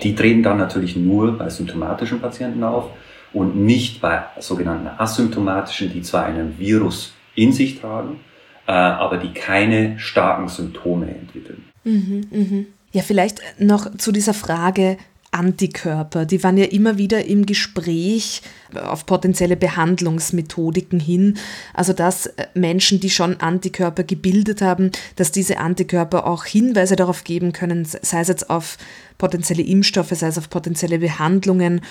Die 0.03 0.15
treten 0.15 0.43
dann 0.43 0.59
natürlich 0.59 0.97
nur 0.97 1.37
bei 1.39 1.49
symptomatischen 1.49 2.21
Patienten 2.21 2.63
auf 2.65 2.91
und 3.33 3.57
nicht 3.57 4.01
bei 4.01 4.23
sogenannten 4.39 4.89
asymptomatischen, 4.99 5.93
die 5.93 6.03
zwar 6.03 6.25
einen 6.25 6.59
Virus 6.59 7.15
in 7.35 7.53
sich 7.53 7.81
tragen, 7.81 8.21
aber 8.67 9.17
die 9.17 9.33
keine 9.33 9.99
starken 9.99 10.49
Symptome 10.49 11.07
entwickeln. 11.09 11.65
Mhm, 11.85 12.27
mh. 12.31 12.65
Ja, 12.93 13.03
vielleicht 13.03 13.41
noch 13.59 13.97
zu 13.97 14.13
dieser 14.13 14.35
Frage, 14.35 14.99
Antikörper, 15.31 16.25
die 16.25 16.43
waren 16.43 16.57
ja 16.57 16.65
immer 16.65 16.97
wieder 16.97 17.27
im 17.27 17.45
Gespräch 17.45 18.41
auf 18.75 19.05
potenzielle 19.05 19.57
Behandlungsmethodiken 19.57 21.01
hin. 21.01 21.39
Also 21.75 21.93
dass 21.93 22.27
äh, 22.27 22.47
Menschen, 22.55 23.01
die 23.01 23.11
schon 23.11 23.39
Antikörper 23.41 24.05
gebildet 24.05 24.63
haben, 24.63 24.91
dass 25.17 25.31
diese 25.31 25.59
Antikörper 25.59 26.27
auch 26.27 26.45
Hinweise 26.45 26.97
darauf 26.97 27.25
geben 27.25 27.53
können, 27.53 27.85
sei 27.85 28.21
es 28.21 28.29
jetzt 28.29 28.49
auf 28.49 28.79
potenzielle 29.19 29.63
Impfstoffe, 29.63 30.11
sei 30.13 30.29
es 30.29 30.39
auf 30.39 30.49
potenzielle 30.49 30.99
Behandlungen. 30.99 31.83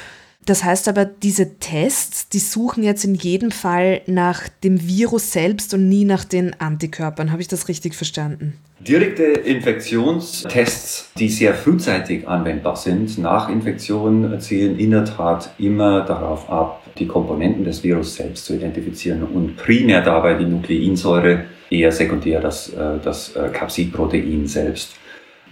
Das 0.45 0.63
heißt 0.63 0.88
aber, 0.88 1.04
diese 1.04 1.60
Tests, 1.60 2.30
die 2.30 2.39
suchen 2.39 2.82
jetzt 2.84 3.04
in 3.04 3.15
jedem 3.15 3.52
Fall 3.52 4.02
nach 4.06 4.47
dem 4.63 4.88
Virus 4.88 5.34
selbst 5.34 5.73
und 5.73 5.89
nie 5.89 6.06
nach 6.06 6.23
den 6.23 6.56
Antikörpern. 6.60 7.32
Habe 7.32 7.41
ich 7.41 7.50
das 7.50 7.67
richtig 7.67 7.95
verstanden? 7.95 8.54
Direkte 8.80 9.23
Infektionstests, 9.23 11.12
die 11.17 11.30
sehr 11.30 11.54
frühzeitig 11.54 12.28
anwendbar 12.28 12.76
sind, 12.76 13.17
nach 13.17 13.50
Infektion 13.50 14.39
zielen 14.39 14.78
in 14.80 14.91
der 14.91 15.04
Tat 15.04 15.50
immer 15.58 16.06
darauf 16.06 16.50
ab, 16.50 16.84
die 16.97 17.08
Komponenten 17.08 17.65
des 17.65 17.84
Virus 17.84 18.15
selbst 18.15 18.45
zu 18.45 18.56
identifizieren 18.56 19.23
und 19.23 19.58
primär 19.58 20.02
dabei 20.02 20.36
die 20.36 20.45
Nukleinsäure, 20.45 21.45
eher 21.69 21.91
sekundär 21.91 22.39
das, 22.39 22.69
äh, 22.69 23.00
das 23.04 23.36
äh, 23.36 23.50
Capsid-Protein 23.52 24.47
selbst. 24.47 24.95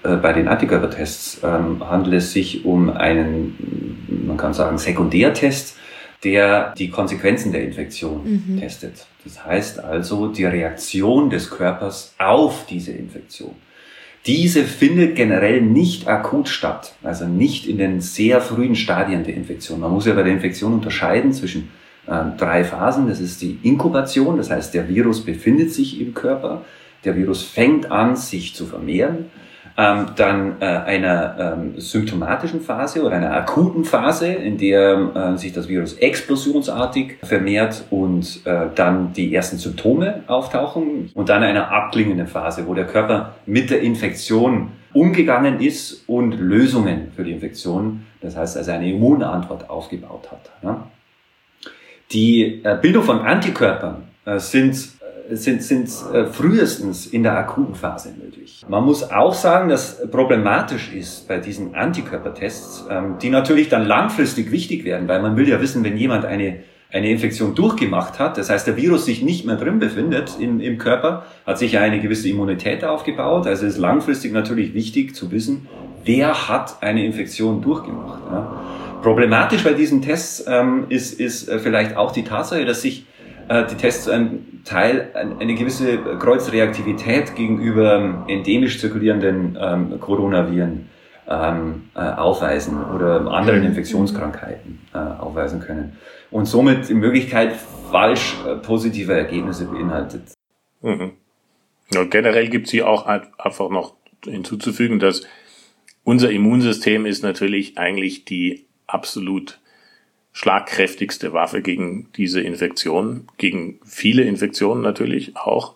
Äh, 0.05 0.17
bei 0.17 0.33
den 0.33 0.47
Antikörpertests 0.47 1.41
ähm, 1.43 1.87
handelt 1.87 2.15
es 2.15 2.31
sich 2.31 2.65
um 2.65 2.89
einen, 2.89 4.27
man 4.27 4.37
kann 4.37 4.53
sagen, 4.53 4.77
Sekundärtest, 4.77 5.77
der 6.23 6.73
die 6.77 6.89
Konsequenzen 6.89 7.51
der 7.51 7.63
Infektion 7.63 8.21
mhm. 8.23 8.59
testet. 8.59 9.07
Das 9.23 9.43
heißt 9.43 9.83
also 9.83 10.27
die 10.27 10.45
Reaktion 10.45 11.29
des 11.29 11.49
Körpers 11.49 12.13
auf 12.19 12.65
diese 12.67 12.91
Infektion. 12.91 13.55
Diese 14.25 14.63
findet 14.63 15.15
generell 15.15 15.61
nicht 15.61 16.07
akut 16.07 16.49
statt, 16.49 16.95
also 17.03 17.27
nicht 17.27 17.67
in 17.67 17.77
den 17.77 18.01
sehr 18.01 18.41
frühen 18.41 18.75
Stadien 18.75 19.23
der 19.23 19.35
Infektion. 19.35 19.79
Man 19.79 19.91
muss 19.91 20.07
ja 20.07 20.13
bei 20.13 20.23
der 20.23 20.33
Infektion 20.33 20.73
unterscheiden 20.73 21.31
zwischen 21.31 21.69
äh, 22.07 22.23
drei 22.37 22.63
Phasen. 22.63 23.07
Das 23.07 23.19
ist 23.19 23.41
die 23.41 23.59
Inkubation, 23.63 24.37
das 24.37 24.49
heißt 24.49 24.73
der 24.73 24.87
Virus 24.87 25.23
befindet 25.23 25.73
sich 25.73 25.99
im 26.01 26.13
Körper, 26.13 26.63
der 27.03 27.15
Virus 27.15 27.43
fängt 27.43 27.91
an, 27.91 28.15
sich 28.15 28.55
zu 28.55 28.65
vermehren 28.65 29.25
ähm, 29.77 30.07
dann 30.15 30.61
äh, 30.61 30.65
einer 30.65 31.57
ähm, 31.57 31.79
symptomatischen 31.79 32.61
Phase 32.61 33.03
oder 33.03 33.15
einer 33.15 33.33
akuten 33.33 33.83
Phase, 33.83 34.27
in 34.27 34.57
der 34.57 35.33
äh, 35.33 35.37
sich 35.37 35.51
das 35.51 35.67
Virus 35.67 35.95
explosionsartig 35.95 37.17
vermehrt 37.23 37.83
und 37.89 38.41
äh, 38.45 38.67
dann 38.73 39.11
die 39.13 39.33
ersten 39.35 39.57
Symptome 39.57 40.23
auftauchen 40.27 41.11
und 41.13 41.29
dann 41.29 41.43
einer 41.43 41.71
abklingenden 41.71 42.27
Phase, 42.27 42.67
wo 42.67 42.73
der 42.73 42.85
Körper 42.85 43.35
mit 43.45 43.69
der 43.69 43.81
Infektion 43.81 44.71
umgegangen 44.93 45.59
ist 45.59 46.07
und 46.07 46.39
Lösungen 46.39 47.11
für 47.13 47.25
die 47.25 47.31
Infektion, 47.31 48.05
das 48.21 48.37
heißt 48.37 48.55
also 48.55 48.71
eine 48.71 48.89
Immunantwort 48.89 49.69
aufgebaut 49.69 50.31
hat. 50.31 50.51
Ja? 50.63 50.87
Die 52.11 52.63
äh, 52.63 52.77
Bildung 52.81 53.03
von 53.03 53.19
Antikörpern 53.19 54.03
äh, 54.23 54.39
sind 54.39 54.95
sind, 55.31 55.63
sind 55.63 55.89
äh, 56.13 56.25
frühestens 56.25 57.07
in 57.07 57.23
der 57.23 57.37
akuten 57.37 57.75
Phase 57.75 58.13
möglich. 58.21 58.65
Man 58.67 58.83
muss 58.83 59.09
auch 59.09 59.33
sagen, 59.33 59.69
dass 59.69 60.09
problematisch 60.09 60.93
ist 60.93 61.27
bei 61.27 61.37
diesen 61.37 61.75
Antikörpertests, 61.75 62.85
ähm, 62.89 63.15
die 63.21 63.29
natürlich 63.29 63.69
dann 63.69 63.85
langfristig 63.85 64.51
wichtig 64.51 64.85
werden, 64.85 65.07
weil 65.07 65.21
man 65.21 65.35
will 65.37 65.47
ja 65.47 65.61
wissen, 65.61 65.83
wenn 65.83 65.97
jemand 65.97 66.25
eine 66.25 66.59
eine 66.95 67.09
Infektion 67.09 67.55
durchgemacht 67.55 68.19
hat, 68.19 68.37
das 68.37 68.49
heißt 68.49 68.67
der 68.67 68.77
Virus 68.77 69.05
sich 69.05 69.21
nicht 69.21 69.45
mehr 69.45 69.57
drin 69.57 69.79
befindet 69.79 70.37
im, 70.39 70.61
im 70.61 70.77
Körper, 70.77 71.25
hat 71.45 71.57
sich 71.57 71.73
ja 71.73 71.81
eine 71.81 71.99
gewisse 71.99 72.29
Immunität 72.29 72.85
aufgebaut. 72.85 73.47
Also 73.47 73.65
ist 73.65 73.77
langfristig 73.77 74.31
natürlich 74.31 74.73
wichtig 74.73 75.13
zu 75.13 75.29
wissen, 75.31 75.67
wer 76.05 76.47
hat 76.47 76.81
eine 76.81 77.05
Infektion 77.05 77.61
durchgemacht. 77.61 78.21
Ja. 78.31 78.61
Problematisch 79.01 79.63
bei 79.63 79.73
diesen 79.73 80.01
Tests 80.01 80.45
ähm, 80.47 80.85
ist, 80.87 81.19
ist 81.19 81.49
äh, 81.49 81.59
vielleicht 81.59 81.97
auch 81.97 82.11
die 82.11 82.23
Tatsache, 82.23 82.63
dass 82.63 82.81
sich 82.81 83.05
die 83.47 83.75
Tests 83.75 84.05
zu 84.05 84.11
einem 84.11 84.63
Teil 84.63 85.11
eine 85.13 85.53
gewisse 85.53 85.97
Kreuzreaktivität 85.97 87.35
gegenüber 87.35 87.95
ähm, 87.95 88.23
endemisch 88.27 88.79
zirkulierenden 88.79 89.57
ähm, 89.61 89.99
Coronaviren 89.99 90.89
ähm, 91.27 91.89
äh, 91.95 91.99
aufweisen 91.99 92.83
oder 92.83 93.27
anderen. 93.31 93.63
Infektionskrankheiten 93.63 94.79
äh, 94.93 94.97
aufweisen 94.97 95.59
können 95.59 95.97
und 96.31 96.45
somit 96.45 96.89
die 96.89 96.93
Möglichkeit 96.93 97.53
falsch 97.91 98.35
äh, 98.47 98.55
positive 98.55 99.13
Ergebnisse 99.13 99.65
beinhaltet. 99.65 100.33
Mhm. 100.81 101.11
Und 101.95 102.11
generell 102.11 102.49
gibt 102.49 102.65
es 102.65 102.71
hier 102.71 102.87
auch 102.87 103.05
einfach 103.05 103.69
noch 103.69 103.95
hinzuzufügen, 104.23 104.99
dass 104.99 105.21
unser 106.03 106.31
Immunsystem 106.31 107.05
ist 107.05 107.23
natürlich 107.23 107.77
eigentlich 107.77 108.25
die 108.25 108.65
absolut 108.87 109.59
schlagkräftigste 110.35 111.31
Waffe 111.31 111.61
gegen 111.61 112.09
diese 112.17 112.41
Infektion, 112.41 113.23
gegen 113.37 113.79
viele 113.85 114.23
Infektionen 114.23 114.81
natürlich 114.81 115.37
auch. 115.37 115.75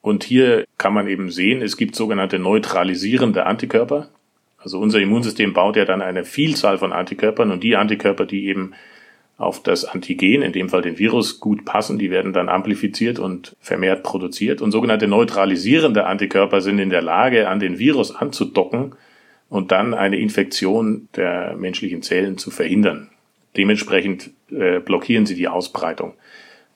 Und 0.00 0.24
hier 0.24 0.64
kann 0.78 0.92
man 0.92 1.06
eben 1.06 1.30
sehen, 1.30 1.62
es 1.62 1.76
gibt 1.76 1.94
sogenannte 1.94 2.40
neutralisierende 2.40 3.46
Antikörper. 3.46 4.08
Also 4.58 4.80
unser 4.80 4.98
Immunsystem 4.98 5.52
baut 5.52 5.76
ja 5.76 5.84
dann 5.84 6.02
eine 6.02 6.24
Vielzahl 6.24 6.76
von 6.76 6.92
Antikörpern 6.92 7.52
und 7.52 7.62
die 7.62 7.76
Antikörper, 7.76 8.26
die 8.26 8.46
eben 8.46 8.72
auf 9.38 9.62
das 9.62 9.84
Antigen, 9.84 10.42
in 10.42 10.52
dem 10.52 10.70
Fall 10.70 10.82
den 10.82 10.98
Virus, 10.98 11.38
gut 11.38 11.64
passen, 11.64 11.96
die 11.96 12.10
werden 12.10 12.32
dann 12.32 12.48
amplifiziert 12.48 13.20
und 13.20 13.54
vermehrt 13.60 14.02
produziert. 14.02 14.60
Und 14.60 14.72
sogenannte 14.72 15.06
neutralisierende 15.06 16.06
Antikörper 16.06 16.60
sind 16.60 16.80
in 16.80 16.90
der 16.90 17.02
Lage, 17.02 17.48
an 17.48 17.60
den 17.60 17.78
Virus 17.78 18.12
anzudocken 18.12 18.96
und 19.48 19.70
dann 19.70 19.94
eine 19.94 20.18
Infektion 20.18 21.08
der 21.14 21.54
menschlichen 21.56 22.02
Zellen 22.02 22.38
zu 22.38 22.50
verhindern. 22.50 23.10
Dementsprechend 23.56 24.30
äh, 24.50 24.80
blockieren 24.80 25.26
sie 25.26 25.34
die 25.34 25.48
Ausbreitung. 25.48 26.14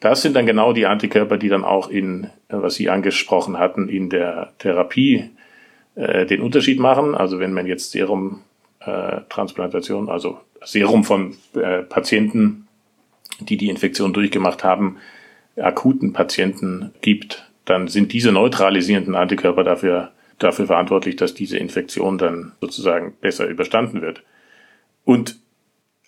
Das 0.01 0.23
sind 0.23 0.35
dann 0.37 0.47
genau 0.47 0.73
die 0.73 0.87
Antikörper, 0.87 1.37
die 1.39 1.49
dann 1.49 1.65
auch 1.65 1.89
in, 1.89 2.25
äh, 2.49 2.51
was 2.51 2.75
Sie 2.75 2.89
angesprochen 2.89 3.59
hatten, 3.59 3.89
in 3.89 4.11
der 4.11 4.53
Therapie 4.59 5.31
äh, 5.97 6.25
den 6.27 6.41
Unterschied 6.41 6.79
machen. 6.79 7.17
Also 7.17 7.41
wenn 7.41 7.53
man 7.53 7.67
jetzt 7.67 7.91
Serumtransplantation, 7.91 10.07
äh, 10.09 10.11
also 10.11 10.41
Serum 10.65 11.05
von 11.05 11.37
äh, 11.55 11.83
Patienten, 11.83 12.69
die 13.41 13.57
die 13.57 13.69
Infektion 13.69 14.13
durchgemacht 14.13 14.63
haben, 14.65 14.97
akuten 15.57 16.13
Patienten 16.13 16.93
gibt, 17.01 17.51
dann 17.65 17.89
sind 17.89 18.13
diese 18.13 18.31
neutralisierenden 18.33 19.17
Antikörper 19.17 19.65
dafür, 19.65 20.13
dafür 20.39 20.67
verantwortlich, 20.67 21.17
dass 21.17 21.35
diese 21.35 21.59
Infektion 21.59 22.19
dann 22.19 22.53
sozusagen 22.61 23.15
besser 23.21 23.49
überstanden 23.49 24.01
wird. 24.01 24.23
Und 25.05 25.41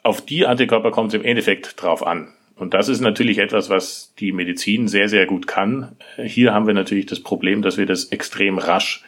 auf 0.03 0.21
die 0.21 0.47
Antikörper 0.47 0.91
kommt 0.91 1.15
es 1.15 1.21
im 1.21 1.25
Endeffekt 1.25 1.81
drauf 1.81 2.07
an. 2.07 2.29
Und 2.57 2.75
das 2.75 2.89
ist 2.89 3.01
natürlich 3.01 3.39
etwas, 3.39 3.71
was 3.71 4.13
die 4.19 4.33
Medizin 4.33 4.87
sehr, 4.87 5.09
sehr 5.09 5.27
gut 5.27 5.47
kann. 5.47 5.97
Hier 6.23 6.53
haben 6.53 6.67
wir 6.67 6.75
natürlich 6.75 7.07
das 7.07 7.21
Problem, 7.21 7.63
dass 7.63 7.79
wir 7.79 7.87
das 7.87 8.07
extrem 8.07 8.59
rasch 8.59 9.03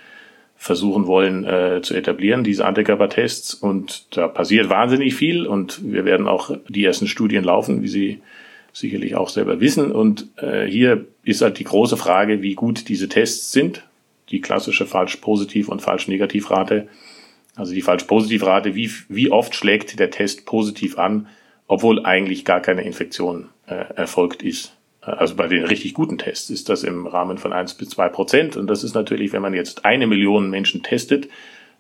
versuchen 0.56 1.06
wollen 1.06 1.44
äh, 1.44 1.80
zu 1.82 1.94
etablieren, 1.94 2.44
diese 2.44 2.64
Antikörpertests. 2.64 3.52
Und 3.52 4.16
da 4.16 4.28
passiert 4.28 4.70
wahnsinnig 4.70 5.14
viel 5.14 5.46
und 5.46 5.80
wir 5.84 6.04
werden 6.04 6.28
auch 6.28 6.56
die 6.68 6.84
ersten 6.84 7.08
Studien 7.08 7.44
laufen, 7.44 7.82
wie 7.82 7.88
Sie 7.88 8.22
sicherlich 8.72 9.16
auch 9.16 9.28
selber 9.28 9.60
wissen. 9.60 9.92
Und 9.92 10.28
äh, 10.36 10.64
hier 10.64 11.04
ist 11.24 11.42
halt 11.42 11.58
die 11.58 11.64
große 11.64 11.96
Frage, 11.96 12.42
wie 12.42 12.54
gut 12.54 12.88
diese 12.88 13.08
Tests 13.08 13.52
sind. 13.52 13.82
Die 14.30 14.40
klassische 14.40 14.86
falsch-positiv- 14.86 15.68
und 15.68 15.82
falsch-negativ-Rate 15.82 16.88
also 17.56 17.74
die 17.74 17.82
Falsch-Positiv-Rate, 17.82 18.74
wie, 18.74 18.90
wie 19.08 19.30
oft 19.30 19.54
schlägt 19.54 19.98
der 19.98 20.10
Test 20.10 20.46
positiv 20.46 20.98
an, 20.98 21.28
obwohl 21.66 22.04
eigentlich 22.04 22.44
gar 22.44 22.60
keine 22.60 22.82
Infektion 22.82 23.48
äh, 23.66 23.94
erfolgt 23.94 24.42
ist. 24.42 24.76
Also 25.00 25.34
bei 25.34 25.48
den 25.48 25.64
richtig 25.64 25.94
guten 25.94 26.16
Tests 26.16 26.48
ist 26.48 26.68
das 26.68 26.84
im 26.84 27.06
Rahmen 27.06 27.36
von 27.36 27.52
eins 27.52 27.74
bis 27.74 27.90
zwei 27.90 28.08
Prozent. 28.08 28.56
Und 28.56 28.68
das 28.68 28.84
ist 28.84 28.94
natürlich, 28.94 29.32
wenn 29.32 29.42
man 29.42 29.52
jetzt 29.52 29.84
eine 29.84 30.06
Million 30.06 30.48
Menschen 30.48 30.82
testet, 30.82 31.28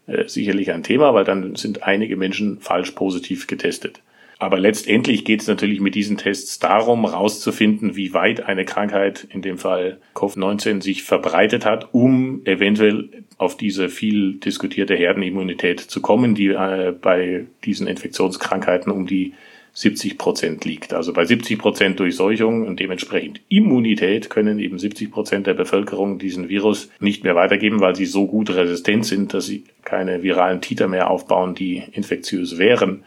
äh, 0.06 0.26
sicherlich 0.28 0.72
ein 0.72 0.82
Thema, 0.82 1.14
weil 1.14 1.24
dann 1.24 1.54
sind 1.54 1.84
einige 1.84 2.16
Menschen 2.16 2.58
falsch 2.60 2.90
positiv 2.90 3.46
getestet. 3.46 4.00
Aber 4.42 4.58
letztendlich 4.58 5.24
geht 5.24 5.42
es 5.42 5.46
natürlich 5.46 5.78
mit 5.78 5.94
diesen 5.94 6.16
Tests 6.16 6.58
darum, 6.58 7.08
herauszufinden, 7.08 7.94
wie 7.94 8.12
weit 8.12 8.40
eine 8.40 8.64
Krankheit, 8.64 9.24
in 9.30 9.40
dem 9.40 9.56
Fall 9.56 10.00
Covid-19, 10.16 10.82
sich 10.82 11.04
verbreitet 11.04 11.64
hat, 11.64 11.94
um 11.94 12.44
eventuell 12.44 13.08
auf 13.38 13.56
diese 13.56 13.88
viel 13.88 14.40
diskutierte 14.40 14.96
Herdenimmunität 14.96 15.78
zu 15.78 16.02
kommen, 16.02 16.34
die 16.34 16.48
äh, 16.48 16.92
bei 17.00 17.44
diesen 17.64 17.86
Infektionskrankheiten 17.86 18.90
um 18.90 19.06
die 19.06 19.34
70 19.74 20.18
Prozent 20.18 20.64
liegt. 20.64 20.92
Also 20.92 21.12
bei 21.12 21.24
70 21.24 21.60
Prozent 21.60 22.00
Durchseuchung 22.00 22.66
und 22.66 22.80
dementsprechend 22.80 23.40
Immunität 23.48 24.28
können 24.28 24.58
eben 24.58 24.76
70 24.76 25.12
Prozent 25.12 25.46
der 25.46 25.54
Bevölkerung 25.54 26.18
diesen 26.18 26.48
Virus 26.48 26.90
nicht 26.98 27.22
mehr 27.22 27.36
weitergeben, 27.36 27.78
weil 27.78 27.94
sie 27.94 28.06
so 28.06 28.26
gut 28.26 28.50
resistent 28.50 29.06
sind, 29.06 29.34
dass 29.34 29.46
sie 29.46 29.62
keine 29.84 30.24
viralen 30.24 30.60
Titer 30.60 30.88
mehr 30.88 31.10
aufbauen, 31.10 31.54
die 31.54 31.84
infektiös 31.92 32.58
wären 32.58 33.04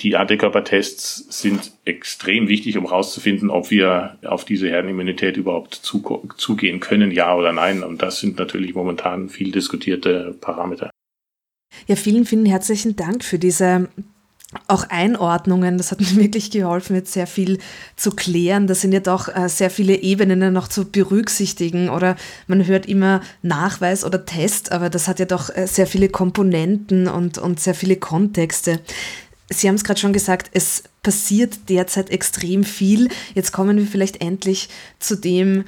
die 0.00 0.16
Antikörpertests 0.16 1.26
sind 1.40 1.72
extrem 1.84 2.48
wichtig, 2.48 2.78
um 2.78 2.84
herauszufinden, 2.84 3.50
ob 3.50 3.70
wir 3.70 4.18
auf 4.24 4.44
diese 4.44 4.68
Herdenimmunität 4.68 5.36
überhaupt 5.36 5.74
zugehen 5.74 6.80
können, 6.80 7.10
ja 7.10 7.34
oder 7.34 7.52
nein. 7.52 7.82
Und 7.82 8.02
das 8.02 8.20
sind 8.20 8.38
natürlich 8.38 8.74
momentan 8.74 9.28
viel 9.28 9.50
diskutierte 9.50 10.34
Parameter. 10.40 10.90
Ja, 11.86 11.96
vielen, 11.96 12.24
vielen 12.24 12.46
herzlichen 12.46 12.96
Dank 12.96 13.24
für 13.24 13.38
diese 13.38 13.88
auch 14.68 14.88
Einordnungen. 14.88 15.78
Das 15.78 15.90
hat 15.90 16.00
mir 16.00 16.16
wirklich 16.16 16.50
geholfen, 16.50 16.96
jetzt 16.96 17.12
sehr 17.12 17.26
viel 17.26 17.58
zu 17.96 18.10
klären. 18.12 18.66
Da 18.66 18.74
sind 18.74 18.92
ja 18.92 19.00
doch 19.00 19.28
äh, 19.34 19.48
sehr 19.48 19.70
viele 19.70 19.96
Ebenen 19.96 20.52
noch 20.52 20.68
zu 20.68 20.90
berücksichtigen. 20.90 21.88
Oder 21.88 22.16
man 22.46 22.66
hört 22.66 22.86
immer 22.86 23.20
Nachweis 23.42 24.04
oder 24.04 24.24
Test, 24.24 24.72
aber 24.72 24.90
das 24.90 25.08
hat 25.08 25.18
ja 25.18 25.26
doch 25.26 25.54
äh, 25.54 25.66
sehr 25.66 25.86
viele 25.86 26.08
Komponenten 26.08 27.08
und, 27.08 27.38
und 27.38 27.60
sehr 27.60 27.74
viele 27.74 27.96
Kontexte. 27.96 28.80
Sie 29.54 29.68
haben 29.68 29.76
es 29.76 29.84
gerade 29.84 30.00
schon 30.00 30.12
gesagt, 30.12 30.50
es 30.52 30.84
passiert 31.02 31.68
derzeit 31.68 32.10
extrem 32.10 32.64
viel. 32.64 33.08
Jetzt 33.34 33.52
kommen 33.52 33.76
wir 33.76 33.86
vielleicht 33.86 34.20
endlich 34.20 34.68
zu 34.98 35.16
dem, 35.16 35.64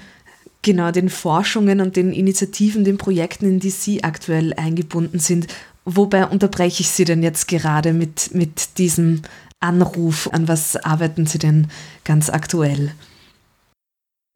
genau, 0.62 0.90
den 0.90 1.08
Forschungen 1.08 1.80
und 1.80 1.96
den 1.96 2.12
Initiativen, 2.12 2.84
den 2.84 2.98
Projekten, 2.98 3.46
in 3.46 3.60
die 3.60 3.70
Sie 3.70 4.04
aktuell 4.04 4.52
eingebunden 4.54 5.18
sind. 5.18 5.46
Wobei 5.84 6.26
unterbreche 6.26 6.80
ich 6.80 6.90
Sie 6.90 7.04
denn 7.04 7.22
jetzt 7.22 7.48
gerade 7.48 7.92
mit, 7.92 8.34
mit 8.34 8.78
diesem 8.78 9.22
Anruf? 9.60 10.28
An 10.32 10.48
was 10.48 10.76
arbeiten 10.76 11.26
Sie 11.26 11.38
denn 11.38 11.68
ganz 12.04 12.28
aktuell? 12.28 12.92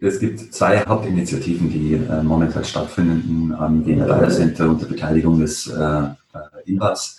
Es 0.02 0.18
gibt 0.18 0.54
zwei 0.54 0.80
Hauptinitiativen, 0.86 1.70
die 1.70 1.94
äh, 1.94 2.22
momentan 2.22 2.64
stattfinden 2.64 3.52
am 3.54 3.84
Wiener 3.84 4.06
Data 4.06 4.30
Center 4.30 4.70
unter 4.70 4.86
Beteiligung 4.86 5.38
des 5.40 5.66
äh, 5.66 5.74
äh 5.74 6.14
INVAS. 6.64 7.18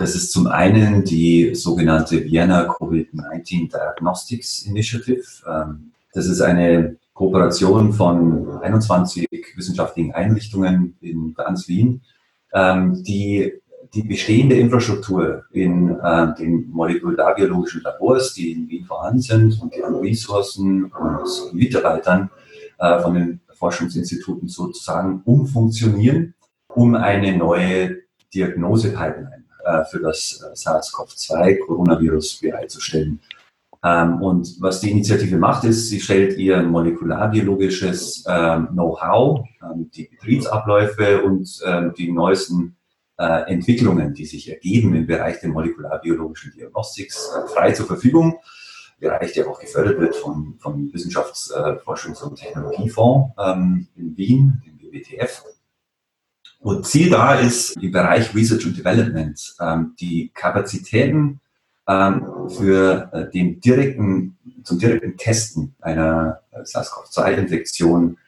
Das 0.00 0.14
ist 0.14 0.32
zum 0.32 0.46
einen 0.46 1.04
die 1.04 1.54
sogenannte 1.54 2.24
Vienna 2.24 2.66
COVID-19 2.68 3.70
Diagnostics 3.70 4.62
Initiative. 4.62 5.22
Ähm, 5.46 5.92
das 6.14 6.24
ist 6.24 6.40
eine 6.40 6.96
Kooperation 7.12 7.92
von 7.92 8.62
21 8.62 9.28
wissenschaftlichen 9.56 10.12
Einrichtungen 10.12 10.96
in 11.02 11.34
ganz 11.34 11.68
Wien, 11.68 12.00
ähm, 12.54 13.04
die 13.04 13.52
die 13.92 14.02
bestehende 14.02 14.54
Infrastruktur 14.54 15.44
in 15.52 15.90
äh, 15.90 16.34
den 16.34 16.70
molekularbiologischen 16.70 17.82
Labors, 17.82 18.32
die 18.32 18.52
in 18.52 18.70
Wien 18.70 18.86
vorhanden 18.86 19.20
sind 19.20 19.60
und 19.60 19.74
deren 19.74 19.96
Ressourcen 19.96 20.84
und 20.84 21.52
Mitarbeitern 21.52 22.30
äh, 22.78 23.00
von 23.00 23.12
den 23.12 23.40
Forschungsinstituten 23.52 24.48
sozusagen 24.48 25.20
umfunktionieren, 25.26 26.32
um 26.68 26.94
eine 26.94 27.36
neue 27.36 27.98
Diagnosepipeline 28.32 29.39
für 29.90 30.00
das 30.00 30.42
äh, 30.42 30.54
SARS-CoV-2 30.54 31.58
Coronavirus 31.66 32.40
bereitzustellen. 32.40 33.20
Ähm, 33.82 34.22
und 34.22 34.56
was 34.60 34.80
die 34.80 34.90
Initiative 34.90 35.36
macht, 35.36 35.64
ist, 35.64 35.88
sie 35.88 36.00
stellt 36.00 36.36
ihr 36.36 36.62
molekularbiologisches 36.62 38.24
ähm, 38.28 38.68
Know-how, 38.72 39.46
ähm, 39.62 39.90
die 39.94 40.04
Betriebsabläufe 40.04 41.22
und 41.22 41.62
die 41.96 42.12
neuesten 42.12 42.76
äh, 43.20 43.52
Entwicklungen, 43.52 44.14
die 44.14 44.24
sich 44.24 44.48
ergeben 44.48 44.94
im 44.94 45.06
Bereich 45.06 45.40
der 45.40 45.50
molekularbiologischen 45.50 46.52
Diagnostics, 46.52 47.30
äh, 47.36 47.48
frei 47.48 47.72
zur 47.72 47.86
Verfügung. 47.86 48.38
Bereich, 48.98 49.34
der 49.34 49.46
auch 49.46 49.60
gefördert 49.60 50.00
wird 50.00 50.16
vom, 50.16 50.56
vom 50.58 50.90
Wissenschaftsforschungs- 50.90 52.22
und 52.22 52.36
Technologiefonds 52.36 53.34
in 53.96 54.16
Wien, 54.16 54.62
dem 54.66 54.78
WWTF. 54.78 55.42
Und 56.60 56.86
Ziel 56.86 57.10
da 57.10 57.34
ist 57.34 57.76
im 57.82 57.90
Bereich 57.90 58.34
Research 58.34 58.66
and 58.66 58.78
Development 58.78 59.54
ähm, 59.60 59.94
die 59.98 60.30
Kapazitäten 60.34 61.40
ähm, 61.88 62.50
für 62.50 63.08
äh, 63.12 63.30
den 63.30 63.60
direkten, 63.60 64.36
zum 64.62 64.78
direkten 64.78 65.16
Testen 65.16 65.74
einer 65.80 66.40
SARS-CoV-2-Infektion 66.52 68.18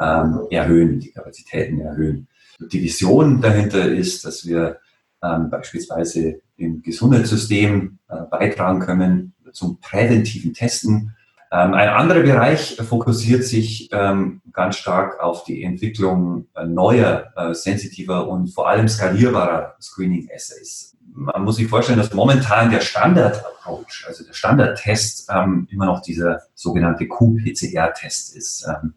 ähm, 0.00 0.40
erhöhen, 0.50 1.00
die 1.00 1.10
Kapazitäten 1.10 1.80
erhöhen. 1.80 2.28
Die 2.60 2.82
Vision 2.82 3.42
dahinter 3.42 3.86
ist, 3.90 4.24
dass 4.24 4.46
wir 4.46 4.78
ähm, 5.22 5.50
beispielsweise 5.50 6.40
im 6.56 6.82
Gesundheitssystem 6.82 7.98
äh, 8.08 8.22
beitragen 8.30 8.80
können 8.80 9.34
zum 9.52 9.78
präventiven 9.80 10.54
Testen. 10.54 11.14
Ähm, 11.52 11.74
ein 11.74 11.90
anderer 11.90 12.22
Bereich 12.22 12.76
fokussiert 12.76 13.44
sich 13.44 13.90
ähm, 13.92 14.40
ganz 14.54 14.76
stark 14.76 15.20
auf 15.20 15.44
die 15.44 15.62
Entwicklung 15.64 16.46
äh, 16.56 16.64
neuer, 16.64 17.30
äh, 17.36 17.52
sensitiver 17.52 18.26
und 18.26 18.48
vor 18.48 18.70
allem 18.70 18.88
skalierbarer 18.88 19.76
Screening-Assays. 19.78 20.96
Man 21.12 21.44
muss 21.44 21.56
sich 21.56 21.68
vorstellen, 21.68 21.98
dass 21.98 22.14
momentan 22.14 22.70
der 22.70 22.80
Standard-Approach, 22.80 24.04
also 24.06 24.24
der 24.24 24.32
Standard-Test, 24.32 25.28
ähm, 25.30 25.68
immer 25.70 25.84
noch 25.84 26.00
dieser 26.00 26.40
sogenannte 26.54 27.06
qPCR-Test 27.06 28.34
ist. 28.34 28.66
Ähm, 28.66 28.94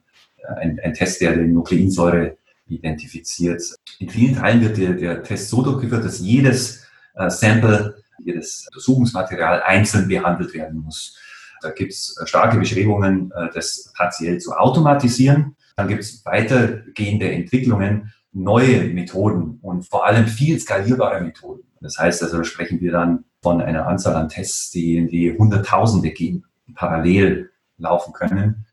ein, 0.55 0.79
ein 0.81 0.93
Test, 0.93 1.19
der 1.19 1.35
die 1.35 1.51
Nukleinsäure 1.51 2.37
identifiziert. 2.67 3.63
In 3.99 4.09
vielen 4.09 4.37
Teilen 4.37 4.61
wird 4.61 4.77
der, 4.77 4.93
der 4.93 5.23
Test 5.23 5.49
so 5.49 5.61
durchgeführt, 5.61 6.05
dass 6.05 6.19
jedes 6.19 6.85
äh, 7.15 7.29
Sample, 7.29 7.97
jedes 8.23 8.65
Untersuchungsmaterial 8.67 9.61
einzeln 9.63 10.07
behandelt 10.07 10.53
werden 10.53 10.79
muss. 10.79 11.17
Da 11.65 11.71
gibt 11.71 11.91
es 11.91 12.15
äh, 12.21 12.27
starke 12.27 12.57
Bestrebungen, 12.57 13.31
äh, 13.35 13.47
das 13.53 13.91
partiell 13.97 14.37
zu 14.37 14.53
automatisieren. 14.53 15.55
Dann 15.75 15.87
gibt 15.87 16.01
es 16.01 16.23
weitergehende 16.25 17.29
Entwicklungen, 17.31 18.13
neue 18.31 18.83
Methoden 18.93 19.59
und 19.61 19.87
vor 19.87 20.05
allem 20.05 20.27
viel 20.27 20.59
skalierbare 20.59 21.21
Methoden. 21.21 21.63
Das 21.81 21.97
heißt, 21.97 22.21
also 22.21 22.43
sprechen 22.43 22.81
wir 22.81 22.91
dann 22.91 23.25
von 23.41 23.61
einer 23.61 23.87
Anzahl 23.87 24.15
an 24.15 24.29
Tests, 24.29 24.71
die 24.71 24.97
in 24.97 25.07
die 25.07 25.35
Hunderttausende 25.37 26.11
gehen, 26.11 26.45
parallel 26.75 27.49
laufen 27.77 28.13
können. 28.13 28.65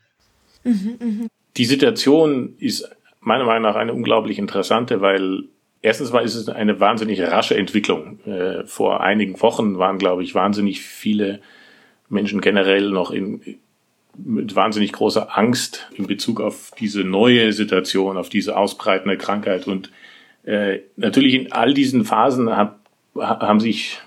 Mhm, 0.64 0.96
mh. 1.00 1.26
Die 1.56 1.64
Situation 1.64 2.56
ist 2.58 2.88
meiner 3.20 3.44
Meinung 3.44 3.62
nach 3.62 3.76
eine 3.76 3.94
unglaublich 3.94 4.38
interessante, 4.38 5.00
weil 5.00 5.44
erstens 5.80 6.12
mal 6.12 6.24
ist 6.24 6.34
es 6.34 6.48
eine 6.48 6.80
wahnsinnig 6.80 7.20
rasche 7.22 7.56
Entwicklung. 7.56 8.20
Äh, 8.26 8.66
vor 8.66 9.00
einigen 9.00 9.40
Wochen 9.40 9.78
waren, 9.78 9.98
glaube 9.98 10.22
ich, 10.22 10.34
wahnsinnig 10.34 10.82
viele 10.82 11.40
Menschen 12.12 12.40
generell 12.40 12.90
noch 12.90 13.10
in, 13.10 13.40
mit 14.16 14.54
wahnsinnig 14.54 14.92
großer 14.92 15.36
Angst 15.36 15.88
in 15.96 16.06
Bezug 16.06 16.40
auf 16.40 16.70
diese 16.78 17.02
neue 17.02 17.52
Situation, 17.52 18.16
auf 18.16 18.28
diese 18.28 18.56
ausbreitende 18.56 19.16
Krankheit. 19.16 19.66
Und 19.66 19.90
äh, 20.44 20.80
natürlich 20.96 21.34
in 21.34 21.52
all 21.52 21.74
diesen 21.74 22.04
Phasen 22.04 22.54
hab, 22.54 22.80
haben 23.16 23.60
sich 23.60 23.98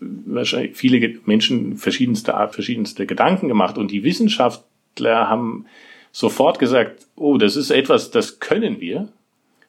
wahrscheinlich 0.00 0.76
viele 0.76 1.18
Menschen 1.24 1.76
verschiedenste 1.76 2.34
Art, 2.34 2.54
verschiedenste 2.54 3.06
Gedanken 3.06 3.48
gemacht. 3.48 3.78
Und 3.78 3.90
die 3.90 4.04
Wissenschaftler 4.04 5.28
haben 5.28 5.66
sofort 6.12 6.58
gesagt, 6.58 7.06
oh, 7.16 7.38
das 7.38 7.56
ist 7.56 7.70
etwas, 7.70 8.10
das 8.10 8.38
können 8.40 8.80
wir. 8.80 9.08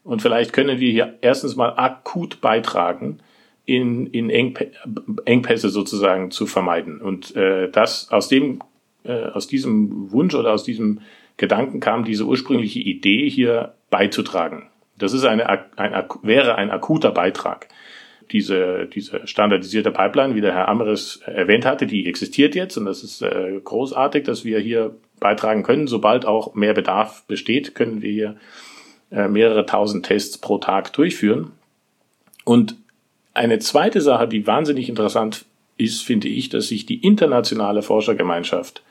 Und 0.03 0.21
vielleicht 0.21 0.53
können 0.53 0.79
wir 0.79 0.91
hier 0.91 1.17
erstens 1.21 1.55
mal 1.55 1.73
akut 1.77 2.39
beitragen, 2.41 3.19
in, 3.65 4.07
in 4.07 4.29
Engpässe 4.29 5.69
sozusagen 5.69 6.31
zu 6.31 6.45
vermeiden. 6.45 7.01
Und 7.01 7.35
äh, 7.35 7.69
das 7.69 8.11
aus 8.11 8.27
dem, 8.27 8.61
äh, 9.03 9.23
aus 9.25 9.47
diesem 9.47 10.11
Wunsch 10.11 10.35
oder 10.35 10.53
aus 10.53 10.63
diesem 10.63 11.01
Gedanken 11.37 11.79
kam 11.79 12.05
diese 12.05 12.25
ursprüngliche 12.25 12.79
Idee, 12.79 13.29
hier 13.29 13.73
beizutragen. 13.89 14.69
Das 14.97 15.13
ist 15.13 15.25
eine, 15.25 15.49
ein, 15.49 16.05
wäre 16.21 16.55
ein 16.55 16.71
akuter 16.71 17.11
Beitrag. 17.11 17.67
Diese, 18.31 18.87
diese 18.87 19.27
standardisierte 19.27 19.91
Pipeline, 19.91 20.35
wie 20.35 20.41
der 20.41 20.53
Herr 20.53 20.67
Amres 20.67 21.21
erwähnt 21.25 21.65
hatte, 21.65 21.85
die 21.85 22.07
existiert 22.07 22.55
jetzt 22.55 22.75
und 22.77 22.85
das 22.85 23.03
ist 23.03 23.21
äh, 23.21 23.59
großartig, 23.63 24.23
dass 24.23 24.45
wir 24.45 24.59
hier 24.59 24.95
beitragen 25.19 25.61
können. 25.61 25.87
Sobald 25.87 26.25
auch 26.25 26.55
mehr 26.55 26.73
Bedarf 26.73 27.23
besteht, 27.27 27.75
können 27.75 28.01
wir 28.01 28.11
hier 28.11 28.35
äh, 29.11 29.27
mehrere 29.27 29.65
tausend 29.65 30.07
Tests 30.07 30.39
pro 30.39 30.57
Tag 30.57 30.93
durchführen. 30.93 31.51
Und 32.45 32.77
eine 33.35 33.59
zweite 33.59 34.01
Sache, 34.01 34.27
die 34.27 34.47
wahnsinnig 34.47 34.89
interessant 34.89 35.45
ist, 35.77 36.01
finde 36.01 36.27
ich, 36.27 36.49
dass 36.49 36.69
sich 36.69 36.85
die 36.85 37.03
internationale 37.03 37.81
Forschergemeinschaft 37.81 38.81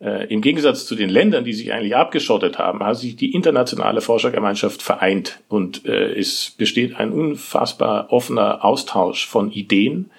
äh, 0.00 0.26
im 0.32 0.40
Gegensatz 0.40 0.86
zu 0.86 0.94
den 0.94 1.08
Ländern, 1.08 1.44
die 1.44 1.52
sich 1.52 1.72
eigentlich 1.72 1.96
abgeschottet 1.96 2.58
haben, 2.58 2.80
hat 2.80 2.96
sich 2.98 3.16
die 3.16 3.32
internationale 3.32 4.00
Forschergemeinschaft 4.00 4.82
vereint. 4.82 5.40
Und 5.48 5.84
äh, 5.84 6.14
es 6.14 6.54
besteht 6.56 6.96
ein 6.96 7.12
unfassbar 7.12 8.12
offener 8.12 8.64
Austausch 8.64 9.26
von 9.26 9.50
Ideen 9.50 10.10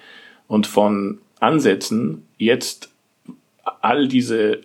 und 0.48 0.68
von 0.68 1.20
Ansätzen, 1.40 2.26
jetzt 2.38 2.90
all 3.82 4.08
diese 4.08 4.62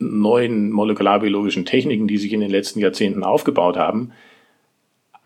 neuen 0.00 0.70
molekularbiologischen 0.70 1.64
Techniken, 1.64 2.06
die 2.06 2.18
sich 2.18 2.32
in 2.32 2.40
den 2.40 2.50
letzten 2.50 2.80
Jahrzehnten 2.80 3.24
aufgebaut 3.24 3.76
haben, 3.76 4.12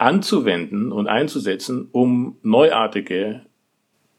anzuwenden 0.02 0.90
und 0.90 1.06
einzusetzen, 1.06 1.88
um 1.92 2.36
neuartige, 2.42 3.42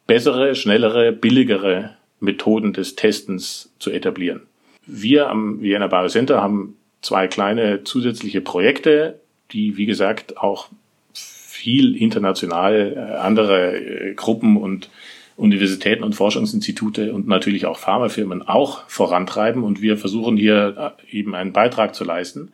bessere, 0.07 0.55
schnellere, 0.55 1.11
billigere 1.11 1.97
Methoden 2.21 2.71
des 2.71 2.95
Testens 2.95 3.73
zu 3.79 3.91
etablieren. 3.91 4.43
Wir 4.85 5.29
am 5.29 5.61
Vienna 5.61 5.87
Biocenter 5.87 6.41
haben 6.41 6.77
zwei 7.01 7.27
kleine 7.27 7.83
zusätzliche 7.83 8.39
Projekte, 8.39 9.19
die, 9.51 9.75
wie 9.75 9.85
gesagt, 9.85 10.37
auch 10.37 10.69
viel 11.13 11.95
international 11.95 12.93
äh, 12.95 13.15
andere 13.17 13.75
äh, 13.75 14.13
Gruppen 14.13 14.57
und 14.57 14.89
Universitäten 15.35 16.03
und 16.03 16.15
Forschungsinstitute 16.15 17.13
und 17.13 17.27
natürlich 17.27 17.65
auch 17.65 17.77
Pharmafirmen 17.77 18.41
auch 18.41 18.87
vorantreiben 18.89 19.63
und 19.63 19.81
wir 19.81 19.97
versuchen 19.97 20.37
hier 20.37 20.95
äh, 21.09 21.17
eben 21.17 21.35
einen 21.35 21.51
Beitrag 21.51 21.93
zu 21.93 22.03
leisten. 22.03 22.53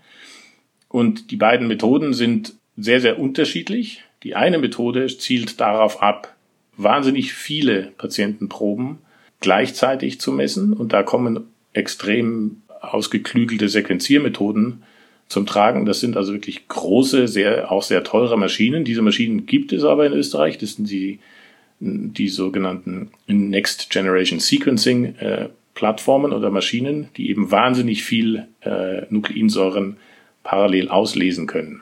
Und 0.88 1.30
die 1.30 1.36
beiden 1.36 1.68
Methoden 1.68 2.13
sind 2.13 2.56
sehr, 2.80 3.02
sehr 3.02 3.20
unterschiedlich. 3.20 4.04
Die 4.24 4.36
eine 4.36 4.58
Methode 4.58 5.08
zielt 5.08 5.60
darauf 5.60 6.02
ab, 6.02 6.36
wahnsinnig 6.78 7.34
viele 7.34 7.92
Patientenproben 7.98 9.00
gleichzeitig 9.42 10.20
zu 10.20 10.32
messen 10.32 10.74
und 10.74 10.92
da 10.94 11.04
kommen 11.04 11.46
extrem 11.74 12.62
ausgeklügelte 12.82 13.70
Sequenziermethoden 13.70 14.84
zum 15.28 15.46
Tragen. 15.46 15.86
Das 15.86 16.00
sind 16.00 16.18
also 16.18 16.34
wirklich 16.34 16.68
große, 16.68 17.28
sehr, 17.28 17.72
auch 17.72 17.84
sehr 17.84 18.04
teure 18.04 18.38
Maschinen. 18.38 18.84
Diese 18.84 19.02
Maschinen 19.02 19.46
gibt 19.46 19.72
es 19.72 19.84
aber 19.84 20.06
in 20.06 20.13
Österreich. 20.13 20.58
Das 20.58 20.74
sind 20.74 20.89
die 20.89 21.20
die 21.80 22.28
sogenannten 22.28 23.12
Next 23.28 23.89
Generation 23.89 24.39
Sequencing 24.39 25.15
äh, 25.15 25.50
Plattformen 25.76 26.34
oder 26.34 26.50
Maschinen, 26.50 27.08
die 27.15 27.30
eben 27.30 27.52
wahnsinnig 27.52 28.04
viel 28.04 28.48
äh, 28.62 29.04
Nukleinsäuren 29.10 29.98
parallel 30.44 30.89
auslesen 30.89 31.48
können. 31.48 31.82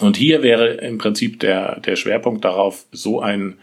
Und 0.00 0.16
hier 0.16 0.42
wäre 0.42 0.68
im 0.74 0.98
Prinzip 0.98 1.40
der, 1.40 1.80
der 1.80 1.96
Schwerpunkt 1.96 2.44
darauf, 2.44 2.86
so 2.90 3.20
ein 3.20 3.58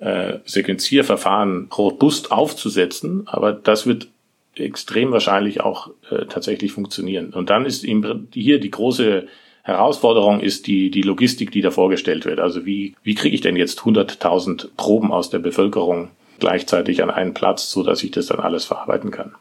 äh, 0.00 0.38
Sequenzierverfahren 0.44 1.68
robust 1.76 2.32
aufzusetzen, 2.32 3.24
aber 3.26 3.52
das 3.52 3.86
wird 3.86 4.08
extrem 4.56 5.12
wahrscheinlich 5.12 5.60
auch 5.60 5.90
äh, 6.10 6.26
tatsächlich 6.26 6.72
funktionieren. 6.72 7.32
Und 7.32 7.50
dann 7.50 7.66
ist 7.66 7.84
hier 7.84 8.60
die 8.60 8.70
große 8.70 9.26
Herausforderung 9.62 10.40
ist 10.40 10.66
die, 10.66 10.90
die 10.90 11.02
Logistik, 11.02 11.50
die 11.50 11.62
da 11.62 11.70
vorgestellt 11.70 12.26
wird. 12.26 12.38
Also 12.38 12.66
wie, 12.66 12.94
wie 13.02 13.14
kriege 13.14 13.34
ich 13.34 13.40
denn 13.40 13.56
jetzt 13.56 13.80
100.000 13.80 14.68
Proben 14.76 15.10
aus 15.10 15.30
der 15.30 15.38
Bevölkerung 15.38 16.10
gleichzeitig 16.38 17.02
an 17.02 17.10
einen 17.10 17.32
Platz, 17.32 17.70
so 17.70 17.82
dass 17.82 18.02
ich 18.02 18.10
das 18.10 18.26
dann 18.26 18.40
alles 18.40 18.66
verarbeiten 18.66 19.10
kann? 19.10 19.34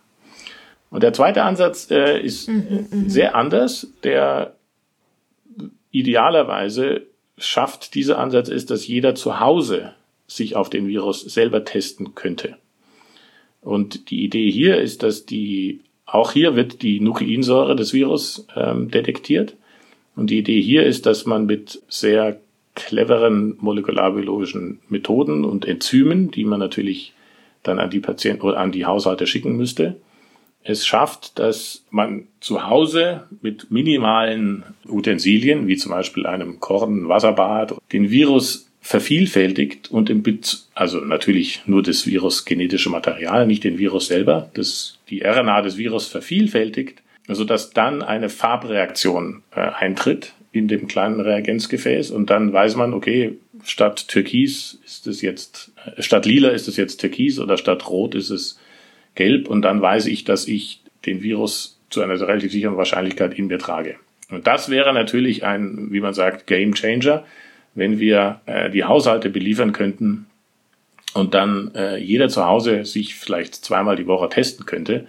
Und 0.89 1.03
der 1.03 1.11
zweite 1.11 1.43
Ansatz 1.43 1.91
äh, 1.91 2.21
ist 2.21 2.47
mhm, 2.47 2.87
mhm. 2.89 3.09
sehr 3.09 3.35
anders. 3.35 3.87
Der 4.03 4.53
idealerweise 5.93 7.03
schafft 7.37 7.95
dieser 7.95 8.19
Ansatz 8.19 8.49
ist, 8.49 8.69
dass 8.69 8.85
jeder 8.87 9.15
zu 9.15 9.39
Hause 9.39 9.93
sich 10.27 10.55
auf 10.55 10.69
den 10.69 10.87
Virus 10.87 11.21
selber 11.21 11.63
testen 11.63 12.15
könnte. 12.15 12.57
Und 13.61 14.09
die 14.09 14.23
Idee 14.23 14.51
hier 14.51 14.77
ist, 14.81 15.03
dass 15.03 15.25
die, 15.25 15.81
auch 16.05 16.33
hier 16.33 16.55
wird 16.55 16.81
die 16.81 16.99
Nukleinsäure 16.99 17.75
des 17.75 17.93
Virus 17.93 18.45
ähm, 18.55 18.91
detektiert. 18.91 19.55
Und 20.15 20.29
die 20.29 20.39
Idee 20.39 20.61
hier 20.61 20.85
ist, 20.85 21.05
dass 21.05 21.25
man 21.25 21.45
mit 21.45 21.81
sehr 21.87 22.39
cleveren 22.75 23.55
molekularbiologischen 23.59 24.79
Methoden 24.89 25.45
und 25.45 25.65
Enzymen, 25.65 26.31
die 26.31 26.43
man 26.43 26.59
natürlich 26.59 27.13
dann 27.61 27.79
an 27.79 27.89
die 27.89 27.99
Patienten 27.99 28.43
oder 28.43 28.57
an 28.57 28.71
die 28.71 28.85
Haushalte 28.85 29.27
schicken 29.27 29.55
müsste, 29.55 29.95
es 30.63 30.85
schafft, 30.85 31.39
dass 31.39 31.83
man 31.89 32.27
zu 32.39 32.67
Hause 32.67 33.23
mit 33.41 33.69
minimalen 33.71 34.63
Utensilien, 34.87 35.67
wie 35.67 35.77
zum 35.77 35.91
Beispiel 35.91 36.25
einem 36.25 36.59
Korn, 36.59 37.09
Wasserbad, 37.09 37.75
den 37.91 38.09
Virus 38.09 38.69
vervielfältigt 38.81 39.91
und 39.91 40.09
im 40.09 40.23
Bit, 40.23 40.63
also 40.73 40.99
natürlich 40.99 41.61
nur 41.65 41.83
das 41.83 42.05
Virus 42.05 42.43
genetische 42.43 42.89
Material, 42.89 43.47
nicht 43.47 43.63
den 43.63 43.77
Virus 43.77 44.07
selber, 44.07 44.51
das, 44.53 44.99
die 45.09 45.21
RNA 45.21 45.61
des 45.61 45.77
Virus 45.77 46.07
vervielfältigt, 46.07 47.01
also 47.27 47.45
dass 47.45 47.71
dann 47.71 48.01
eine 48.01 48.29
Farbreaktion 48.29 49.41
äh, 49.55 49.61
eintritt 49.61 50.33
in 50.51 50.67
dem 50.67 50.87
kleinen 50.87 51.21
Reagenzgefäß 51.21 52.11
und 52.11 52.29
dann 52.29 52.51
weiß 52.51 52.75
man, 52.75 52.93
okay, 52.93 53.37
statt 53.63 54.09
Türkis 54.09 54.79
ist 54.85 55.07
es 55.07 55.21
jetzt, 55.21 55.71
äh, 55.85 56.01
statt 56.01 56.25
Lila 56.25 56.49
ist 56.49 56.67
es 56.67 56.75
jetzt 56.75 56.97
Türkis 56.97 57.39
oder 57.39 57.57
statt 57.57 57.89
Rot 57.89 58.15
ist 58.15 58.29
es 58.29 58.59
Gelb 59.15 59.47
und 59.47 59.61
dann 59.61 59.81
weiß 59.81 60.07
ich, 60.07 60.23
dass 60.23 60.47
ich 60.47 60.81
den 61.05 61.21
Virus 61.21 61.79
zu 61.89 62.01
einer 62.01 62.19
relativ 62.19 62.51
sicheren 62.51 62.77
Wahrscheinlichkeit 62.77 63.37
in 63.37 63.47
mir 63.47 63.59
trage. 63.59 63.95
Und 64.29 64.47
das 64.47 64.69
wäre 64.69 64.93
natürlich 64.93 65.43
ein, 65.43 65.89
wie 65.91 65.99
man 65.99 66.13
sagt, 66.13 66.47
Game 66.47 66.73
Changer, 66.73 67.23
wenn 67.75 67.99
wir 67.99 68.41
äh, 68.45 68.69
die 68.69 68.83
Haushalte 68.83 69.29
beliefern 69.29 69.73
könnten 69.73 70.25
und 71.13 71.33
dann 71.33 71.71
äh, 71.75 71.97
jeder 71.97 72.29
zu 72.29 72.45
Hause 72.45 72.85
sich 72.85 73.15
vielleicht 73.15 73.55
zweimal 73.55 73.95
die 73.95 74.07
Woche 74.07 74.29
testen 74.29 74.65
könnte. 74.65 75.05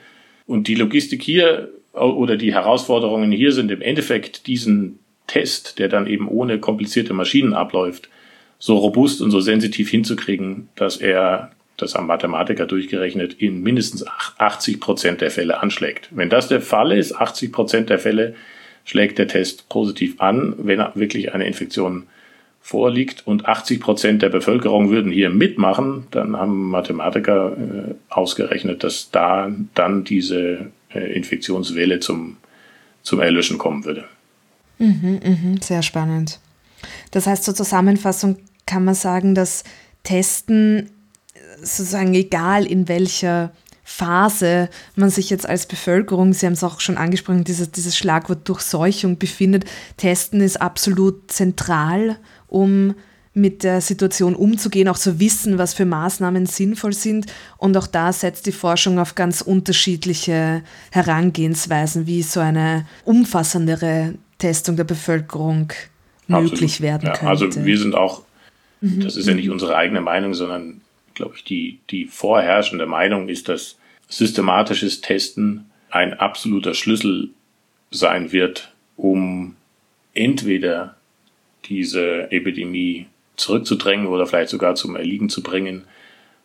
Und 0.46 0.68
die 0.68 0.74
Logistik 0.74 1.22
hier 1.22 1.70
oder 1.92 2.36
die 2.36 2.52
Herausforderungen 2.52 3.32
hier 3.32 3.52
sind 3.52 3.70
im 3.70 3.80
Endeffekt 3.80 4.46
diesen 4.46 4.98
Test, 5.26 5.78
der 5.78 5.88
dann 5.88 6.06
eben 6.06 6.28
ohne 6.28 6.58
komplizierte 6.58 7.14
Maschinen 7.14 7.54
abläuft, 7.54 8.08
so 8.58 8.76
robust 8.76 9.22
und 9.22 9.30
so 9.30 9.40
sensitiv 9.40 9.90
hinzukriegen, 9.90 10.68
dass 10.74 10.96
er, 10.96 11.52
das 11.76 11.94
haben 11.94 12.06
Mathematiker 12.06 12.66
durchgerechnet, 12.66 13.34
in 13.34 13.62
mindestens 13.62 14.04
80 14.38 14.80
Prozent 14.80 15.20
der 15.20 15.30
Fälle 15.30 15.60
anschlägt. 15.60 16.08
Wenn 16.10 16.30
das 16.30 16.48
der 16.48 16.60
Fall 16.60 16.92
ist, 16.92 17.14
80 17.14 17.52
Prozent 17.52 17.90
der 17.90 17.98
Fälle 17.98 18.34
schlägt 18.84 19.18
der 19.18 19.28
Test 19.28 19.68
positiv 19.68 20.20
an, 20.20 20.54
wenn 20.58 20.84
wirklich 20.94 21.34
eine 21.34 21.46
Infektion 21.46 22.06
vorliegt 22.60 23.26
und 23.26 23.46
80 23.46 23.80
Prozent 23.80 24.22
der 24.22 24.30
Bevölkerung 24.30 24.90
würden 24.90 25.12
hier 25.12 25.30
mitmachen, 25.30 26.06
dann 26.10 26.36
haben 26.36 26.70
Mathematiker 26.70 27.56
äh, 27.56 27.94
ausgerechnet, 28.08 28.82
dass 28.84 29.10
da 29.10 29.50
dann 29.74 30.04
diese 30.04 30.70
äh, 30.94 31.14
Infektionswelle 31.14 32.00
zum, 32.00 32.38
zum 33.02 33.20
Erlöschen 33.20 33.58
kommen 33.58 33.84
würde. 33.84 34.04
Mhm, 34.78 35.20
mhm, 35.22 35.60
sehr 35.60 35.82
spannend. 35.82 36.40
Das 37.10 37.26
heißt, 37.26 37.44
zur 37.44 37.54
Zusammenfassung 37.54 38.38
kann 38.66 38.84
man 38.84 38.94
sagen, 38.94 39.34
dass 39.34 39.64
Testen 40.02 40.90
sozusagen 41.64 42.14
egal 42.14 42.66
in 42.66 42.88
welcher 42.88 43.52
Phase 43.82 44.70
man 44.96 45.10
sich 45.10 45.28
jetzt 45.28 45.46
als 45.46 45.66
Bevölkerung, 45.66 46.32
Sie 46.32 46.46
haben 46.46 46.54
es 46.54 46.64
auch 46.64 46.80
schon 46.80 46.96
angesprochen, 46.96 47.44
dieses, 47.44 47.70
dieses 47.70 47.96
Schlagwort 47.96 48.48
Durchseuchung 48.48 49.18
befindet, 49.18 49.66
Testen 49.98 50.40
ist 50.40 50.60
absolut 50.60 51.30
zentral 51.30 52.16
um 52.48 52.94
mit 53.34 53.64
der 53.64 53.80
Situation 53.80 54.36
umzugehen, 54.36 54.86
auch 54.86 54.96
zu 54.96 55.18
wissen, 55.18 55.58
was 55.58 55.74
für 55.74 55.84
Maßnahmen 55.84 56.46
sinnvoll 56.46 56.92
sind. 56.92 57.26
Und 57.58 57.76
auch 57.76 57.88
da 57.88 58.12
setzt 58.12 58.46
die 58.46 58.52
Forschung 58.52 59.00
auf 59.00 59.16
ganz 59.16 59.40
unterschiedliche 59.40 60.62
Herangehensweisen, 60.92 62.06
wie 62.06 62.22
so 62.22 62.38
eine 62.38 62.86
umfassendere 63.04 64.14
Testung 64.38 64.76
der 64.76 64.84
Bevölkerung 64.84 65.72
Absolut. 66.28 66.52
möglich 66.52 66.80
werden 66.80 67.06
ja, 67.06 67.12
könnte. 67.12 67.28
Also 67.28 67.64
wir 67.64 67.78
sind 67.78 67.96
auch, 67.96 68.22
mhm. 68.80 69.00
das 69.00 69.16
ist 69.16 69.26
ja 69.26 69.34
nicht 69.34 69.50
unsere 69.50 69.76
eigene 69.76 70.00
Meinung, 70.00 70.32
sondern, 70.34 70.80
glaube 71.14 71.34
ich, 71.36 71.44
die, 71.44 71.78
die 71.90 72.06
vorherrschende 72.06 72.86
Meinung 72.86 73.28
ist, 73.28 73.48
dass 73.48 73.78
systematisches 74.08 75.00
Testen 75.00 75.70
ein 75.90 76.14
absoluter 76.14 76.74
Schlüssel 76.74 77.30
sein 77.90 78.32
wird, 78.32 78.72
um 78.96 79.56
entweder 80.12 80.96
diese 81.66 82.30
Epidemie 82.30 83.06
zurückzudrängen 83.36 84.06
oder 84.06 84.26
vielleicht 84.26 84.50
sogar 84.50 84.74
zum 84.74 84.96
Erliegen 84.96 85.28
zu 85.28 85.42
bringen 85.42 85.84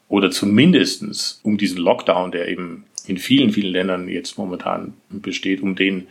oder 0.07 0.31
zumindestens 0.31 1.39
um 1.43 1.57
diesen 1.57 1.77
Lockdown, 1.77 2.31
der 2.31 2.47
eben 2.47 2.85
in 3.05 3.17
vielen, 3.17 3.51
vielen 3.51 3.71
Ländern 3.71 4.07
jetzt 4.07 4.37
momentan 4.37 4.93
besteht, 5.09 5.61
um 5.61 5.75
den 5.75 6.07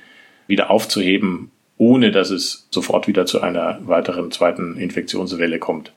wieder 0.47 0.71
aufzuheben, 0.71 1.51
ohne 1.77 2.11
dass 2.11 2.31
es 2.31 2.67
sofort 2.71 3.07
wieder 3.07 3.27
zu 3.27 3.41
einer 3.41 3.79
weiteren 3.87 4.31
zweiten 4.31 4.77
Infektionswelle 4.77 5.59
kommt. 5.59 5.93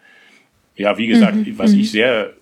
Ja, 0.75 0.97
wie 0.97 1.07
gesagt, 1.07 1.35
mhm. 1.35 1.57
was 1.57 1.73
ich 1.73 1.87
mhm. 1.87 1.91
sehr, 1.91 2.33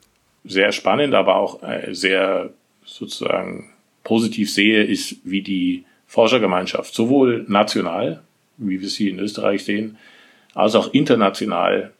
sehr 0.44 0.72
spannend, 0.72 1.14
aber 1.14 1.36
auch 1.36 1.62
äh, 1.64 1.94
sehr 1.94 2.52
sozusagen 2.86 3.70
positiv 4.04 4.52
sehe, 4.52 4.84
ist, 4.84 5.18
wie 5.24 5.42
die 5.42 5.86
Forschergemeinschaft 6.08 6.94
sowohl 6.94 7.46
national, 7.48 8.24
wie 8.58 8.82
wir 8.82 8.90
sie 8.90 9.10
in 9.10 9.20
Österreich 9.20 9.64
sehen, 9.64 9.98
als 10.56 10.76
auch 10.76 10.94
international 10.94 11.92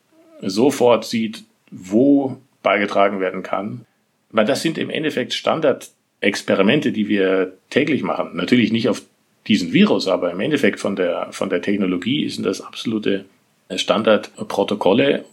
sofort 0.42 1.06
sieht, 1.06 1.44
wo 1.70 2.38
beigetragen 2.64 3.20
werden 3.20 3.44
kann. 3.44 3.86
Weil 4.32 4.46
das 4.46 4.62
sind 4.62 4.78
im 4.78 4.90
Endeffekt 4.90 5.34
Standardexperimente, 5.34 6.92
die 6.92 7.08
wir 7.08 7.54
täglich 7.70 8.04
machen. 8.04 8.32
Natürlich 8.36 8.72
nicht 8.72 8.90
auf 8.90 9.04
diesen 9.48 9.74
Virus, 9.74 10.08
aber 10.08 10.32
im 10.32 10.40
Endeffekt 10.40 10.80
von 10.80 10.96
der, 10.96 11.28
von 11.32 11.50
der 11.50 11.62
Technologie 11.62 12.28
sind 12.30 12.46
das 12.46 12.62
absolute 12.62 13.26
Standardprotokolle. 13.74 15.26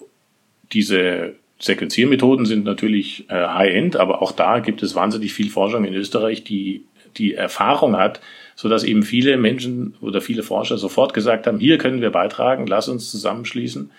Diese 0.73 1.35
Sequenziermethoden 1.59 2.45
sind 2.45 2.65
natürlich 2.65 3.29
äh, 3.31 3.35
High-End, 3.35 3.97
aber 3.97 4.23
auch 4.23 4.33
da 4.33 4.59
gibt 4.59 4.83
es 4.83 4.95
wahnsinnig 4.95 5.33
viel 5.33 5.51
Forschung 5.51 5.85
in 5.85 5.95
Österreich, 5.95 6.45
die 6.45 6.85
die 7.17 7.35
Erfahrung 7.35 7.97
hat, 7.97 8.21
so 8.55 8.69
dass 8.69 8.85
eben 8.85 9.03
viele 9.03 9.37
Menschen 9.39 9.95
oder 10.01 10.21
viele 10.21 10.43
Forscher 10.43 10.77
sofort 10.77 11.15
gesagt 11.15 11.47
haben, 11.47 11.59
hier 11.59 11.79
können 11.79 12.01
wir 12.03 12.11
beitragen, 12.11 12.67
lass 12.67 12.89
uns 12.89 13.11
zusammenschließen. 13.11 13.91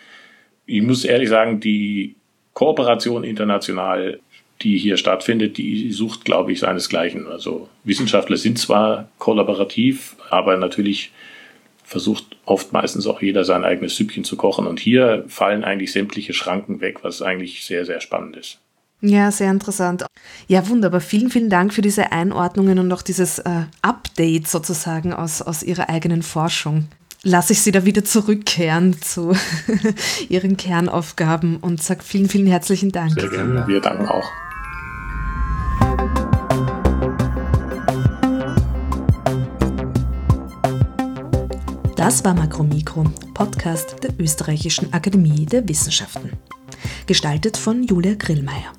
Ich 0.67 0.81
muss 0.81 1.03
ehrlich 1.03 1.29
sagen, 1.29 1.59
die 1.59 2.15
Kooperation 2.53 3.23
international, 3.23 4.19
die 4.61 4.77
hier 4.77 4.97
stattfindet, 4.97 5.57
die 5.57 5.91
sucht, 5.91 6.25
glaube 6.25 6.51
ich, 6.51 6.59
seinesgleichen. 6.59 7.27
Also 7.27 7.69
Wissenschaftler 7.83 8.37
sind 8.37 8.57
zwar 8.57 9.09
kollaborativ, 9.19 10.15
aber 10.29 10.57
natürlich 10.57 11.11
versucht 11.87 12.35
oft 12.45 12.73
meistens 12.73 13.07
auch 13.07 13.21
jeder 13.21 13.45
sein 13.45 13.63
eigenes 13.63 13.95
Süppchen 13.95 14.25
zu 14.25 14.35
kochen. 14.35 14.67
Und 14.67 14.79
hier 14.79 15.23
fallen 15.29 15.63
eigentlich 15.63 15.93
sämtliche 15.93 16.33
Schranken 16.33 16.81
weg, 16.81 16.99
was 17.01 17.21
eigentlich 17.21 17.65
sehr, 17.65 17.85
sehr 17.85 18.01
spannend 18.01 18.35
ist. 18.35 18.59
Ja, 18.99 19.31
sehr 19.31 19.51
interessant. 19.51 20.05
Ja, 20.47 20.67
wunderbar. 20.67 20.99
Vielen, 20.99 21.29
vielen 21.29 21.49
Dank 21.49 21.73
für 21.73 21.81
diese 21.81 22.11
Einordnungen 22.11 22.79
und 22.79 22.91
auch 22.91 23.01
dieses 23.01 23.39
äh, 23.39 23.63
Update 23.81 24.49
sozusagen 24.49 25.13
aus, 25.13 25.41
aus 25.41 25.63
Ihrer 25.63 25.87
eigenen 25.87 26.23
Forschung. 26.23 26.89
Lasse 27.23 27.53
ich 27.53 27.61
Sie 27.61 27.71
da 27.71 27.85
wieder 27.85 28.03
zurückkehren 28.03 29.01
zu 29.01 29.33
Ihren 30.29 30.57
Kernaufgaben 30.57 31.57
und 31.57 31.81
sage 31.81 32.03
vielen, 32.03 32.27
vielen 32.27 32.47
herzlichen 32.47 32.91
Dank. 32.91 33.13
Sehr 33.13 33.29
gerne. 33.29 33.65
Wir 33.65 33.79
danken 33.79 34.07
auch. 34.07 34.29
Das 41.97 42.23
war 42.23 42.33
Makromikro, 42.35 43.05
Podcast 43.33 43.95
der 44.03 44.11
Österreichischen 44.19 44.93
Akademie 44.93 45.47
der 45.47 45.67
Wissenschaften. 45.67 46.29
Gestaltet 47.07 47.57
von 47.57 47.83
Julia 47.83 48.13
Grillmeier. 48.13 48.71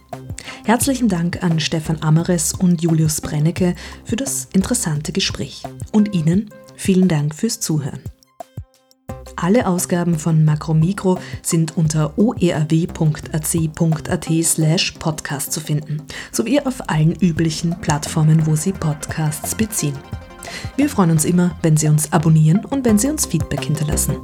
Herzlichen 0.64 1.09
Dank 1.09 1.43
an 1.43 1.59
Stefan 1.59 2.01
Amares 2.01 2.53
und 2.53 2.81
Julius 2.81 3.21
Brennecke 3.21 3.75
für 4.05 4.14
das 4.14 4.47
interessante 4.53 5.11
Gespräch. 5.11 5.64
Und 5.91 6.14
Ihnen 6.14 6.51
vielen 6.77 7.09
Dank 7.09 7.35
fürs 7.35 7.59
Zuhören. 7.59 7.99
Alle 9.35 9.66
Ausgaben 9.66 10.16
von 10.16 10.45
Makromikro 10.45 11.19
sind 11.43 11.77
unter 11.77 12.16
oerw.ac.at 12.19 14.29
slash 14.45 14.93
podcast 14.93 15.51
zu 15.51 15.61
finden, 15.61 16.05
sowie 16.31 16.61
auf 16.61 16.89
allen 16.89 17.16
üblichen 17.16 17.81
Plattformen, 17.81 18.47
wo 18.47 18.55
Sie 18.55 18.73
Podcasts 18.73 19.57
beziehen. 19.57 19.99
Wir 20.77 20.89
freuen 20.89 21.11
uns 21.11 21.25
immer, 21.25 21.57
wenn 21.63 21.77
Sie 21.77 21.89
uns 21.89 22.13
abonnieren 22.13 22.65
und 22.65 22.85
wenn 22.85 22.99
Sie 22.99 23.09
uns 23.09 23.27
Feedback 23.27 23.65
hinterlassen. 23.65 24.17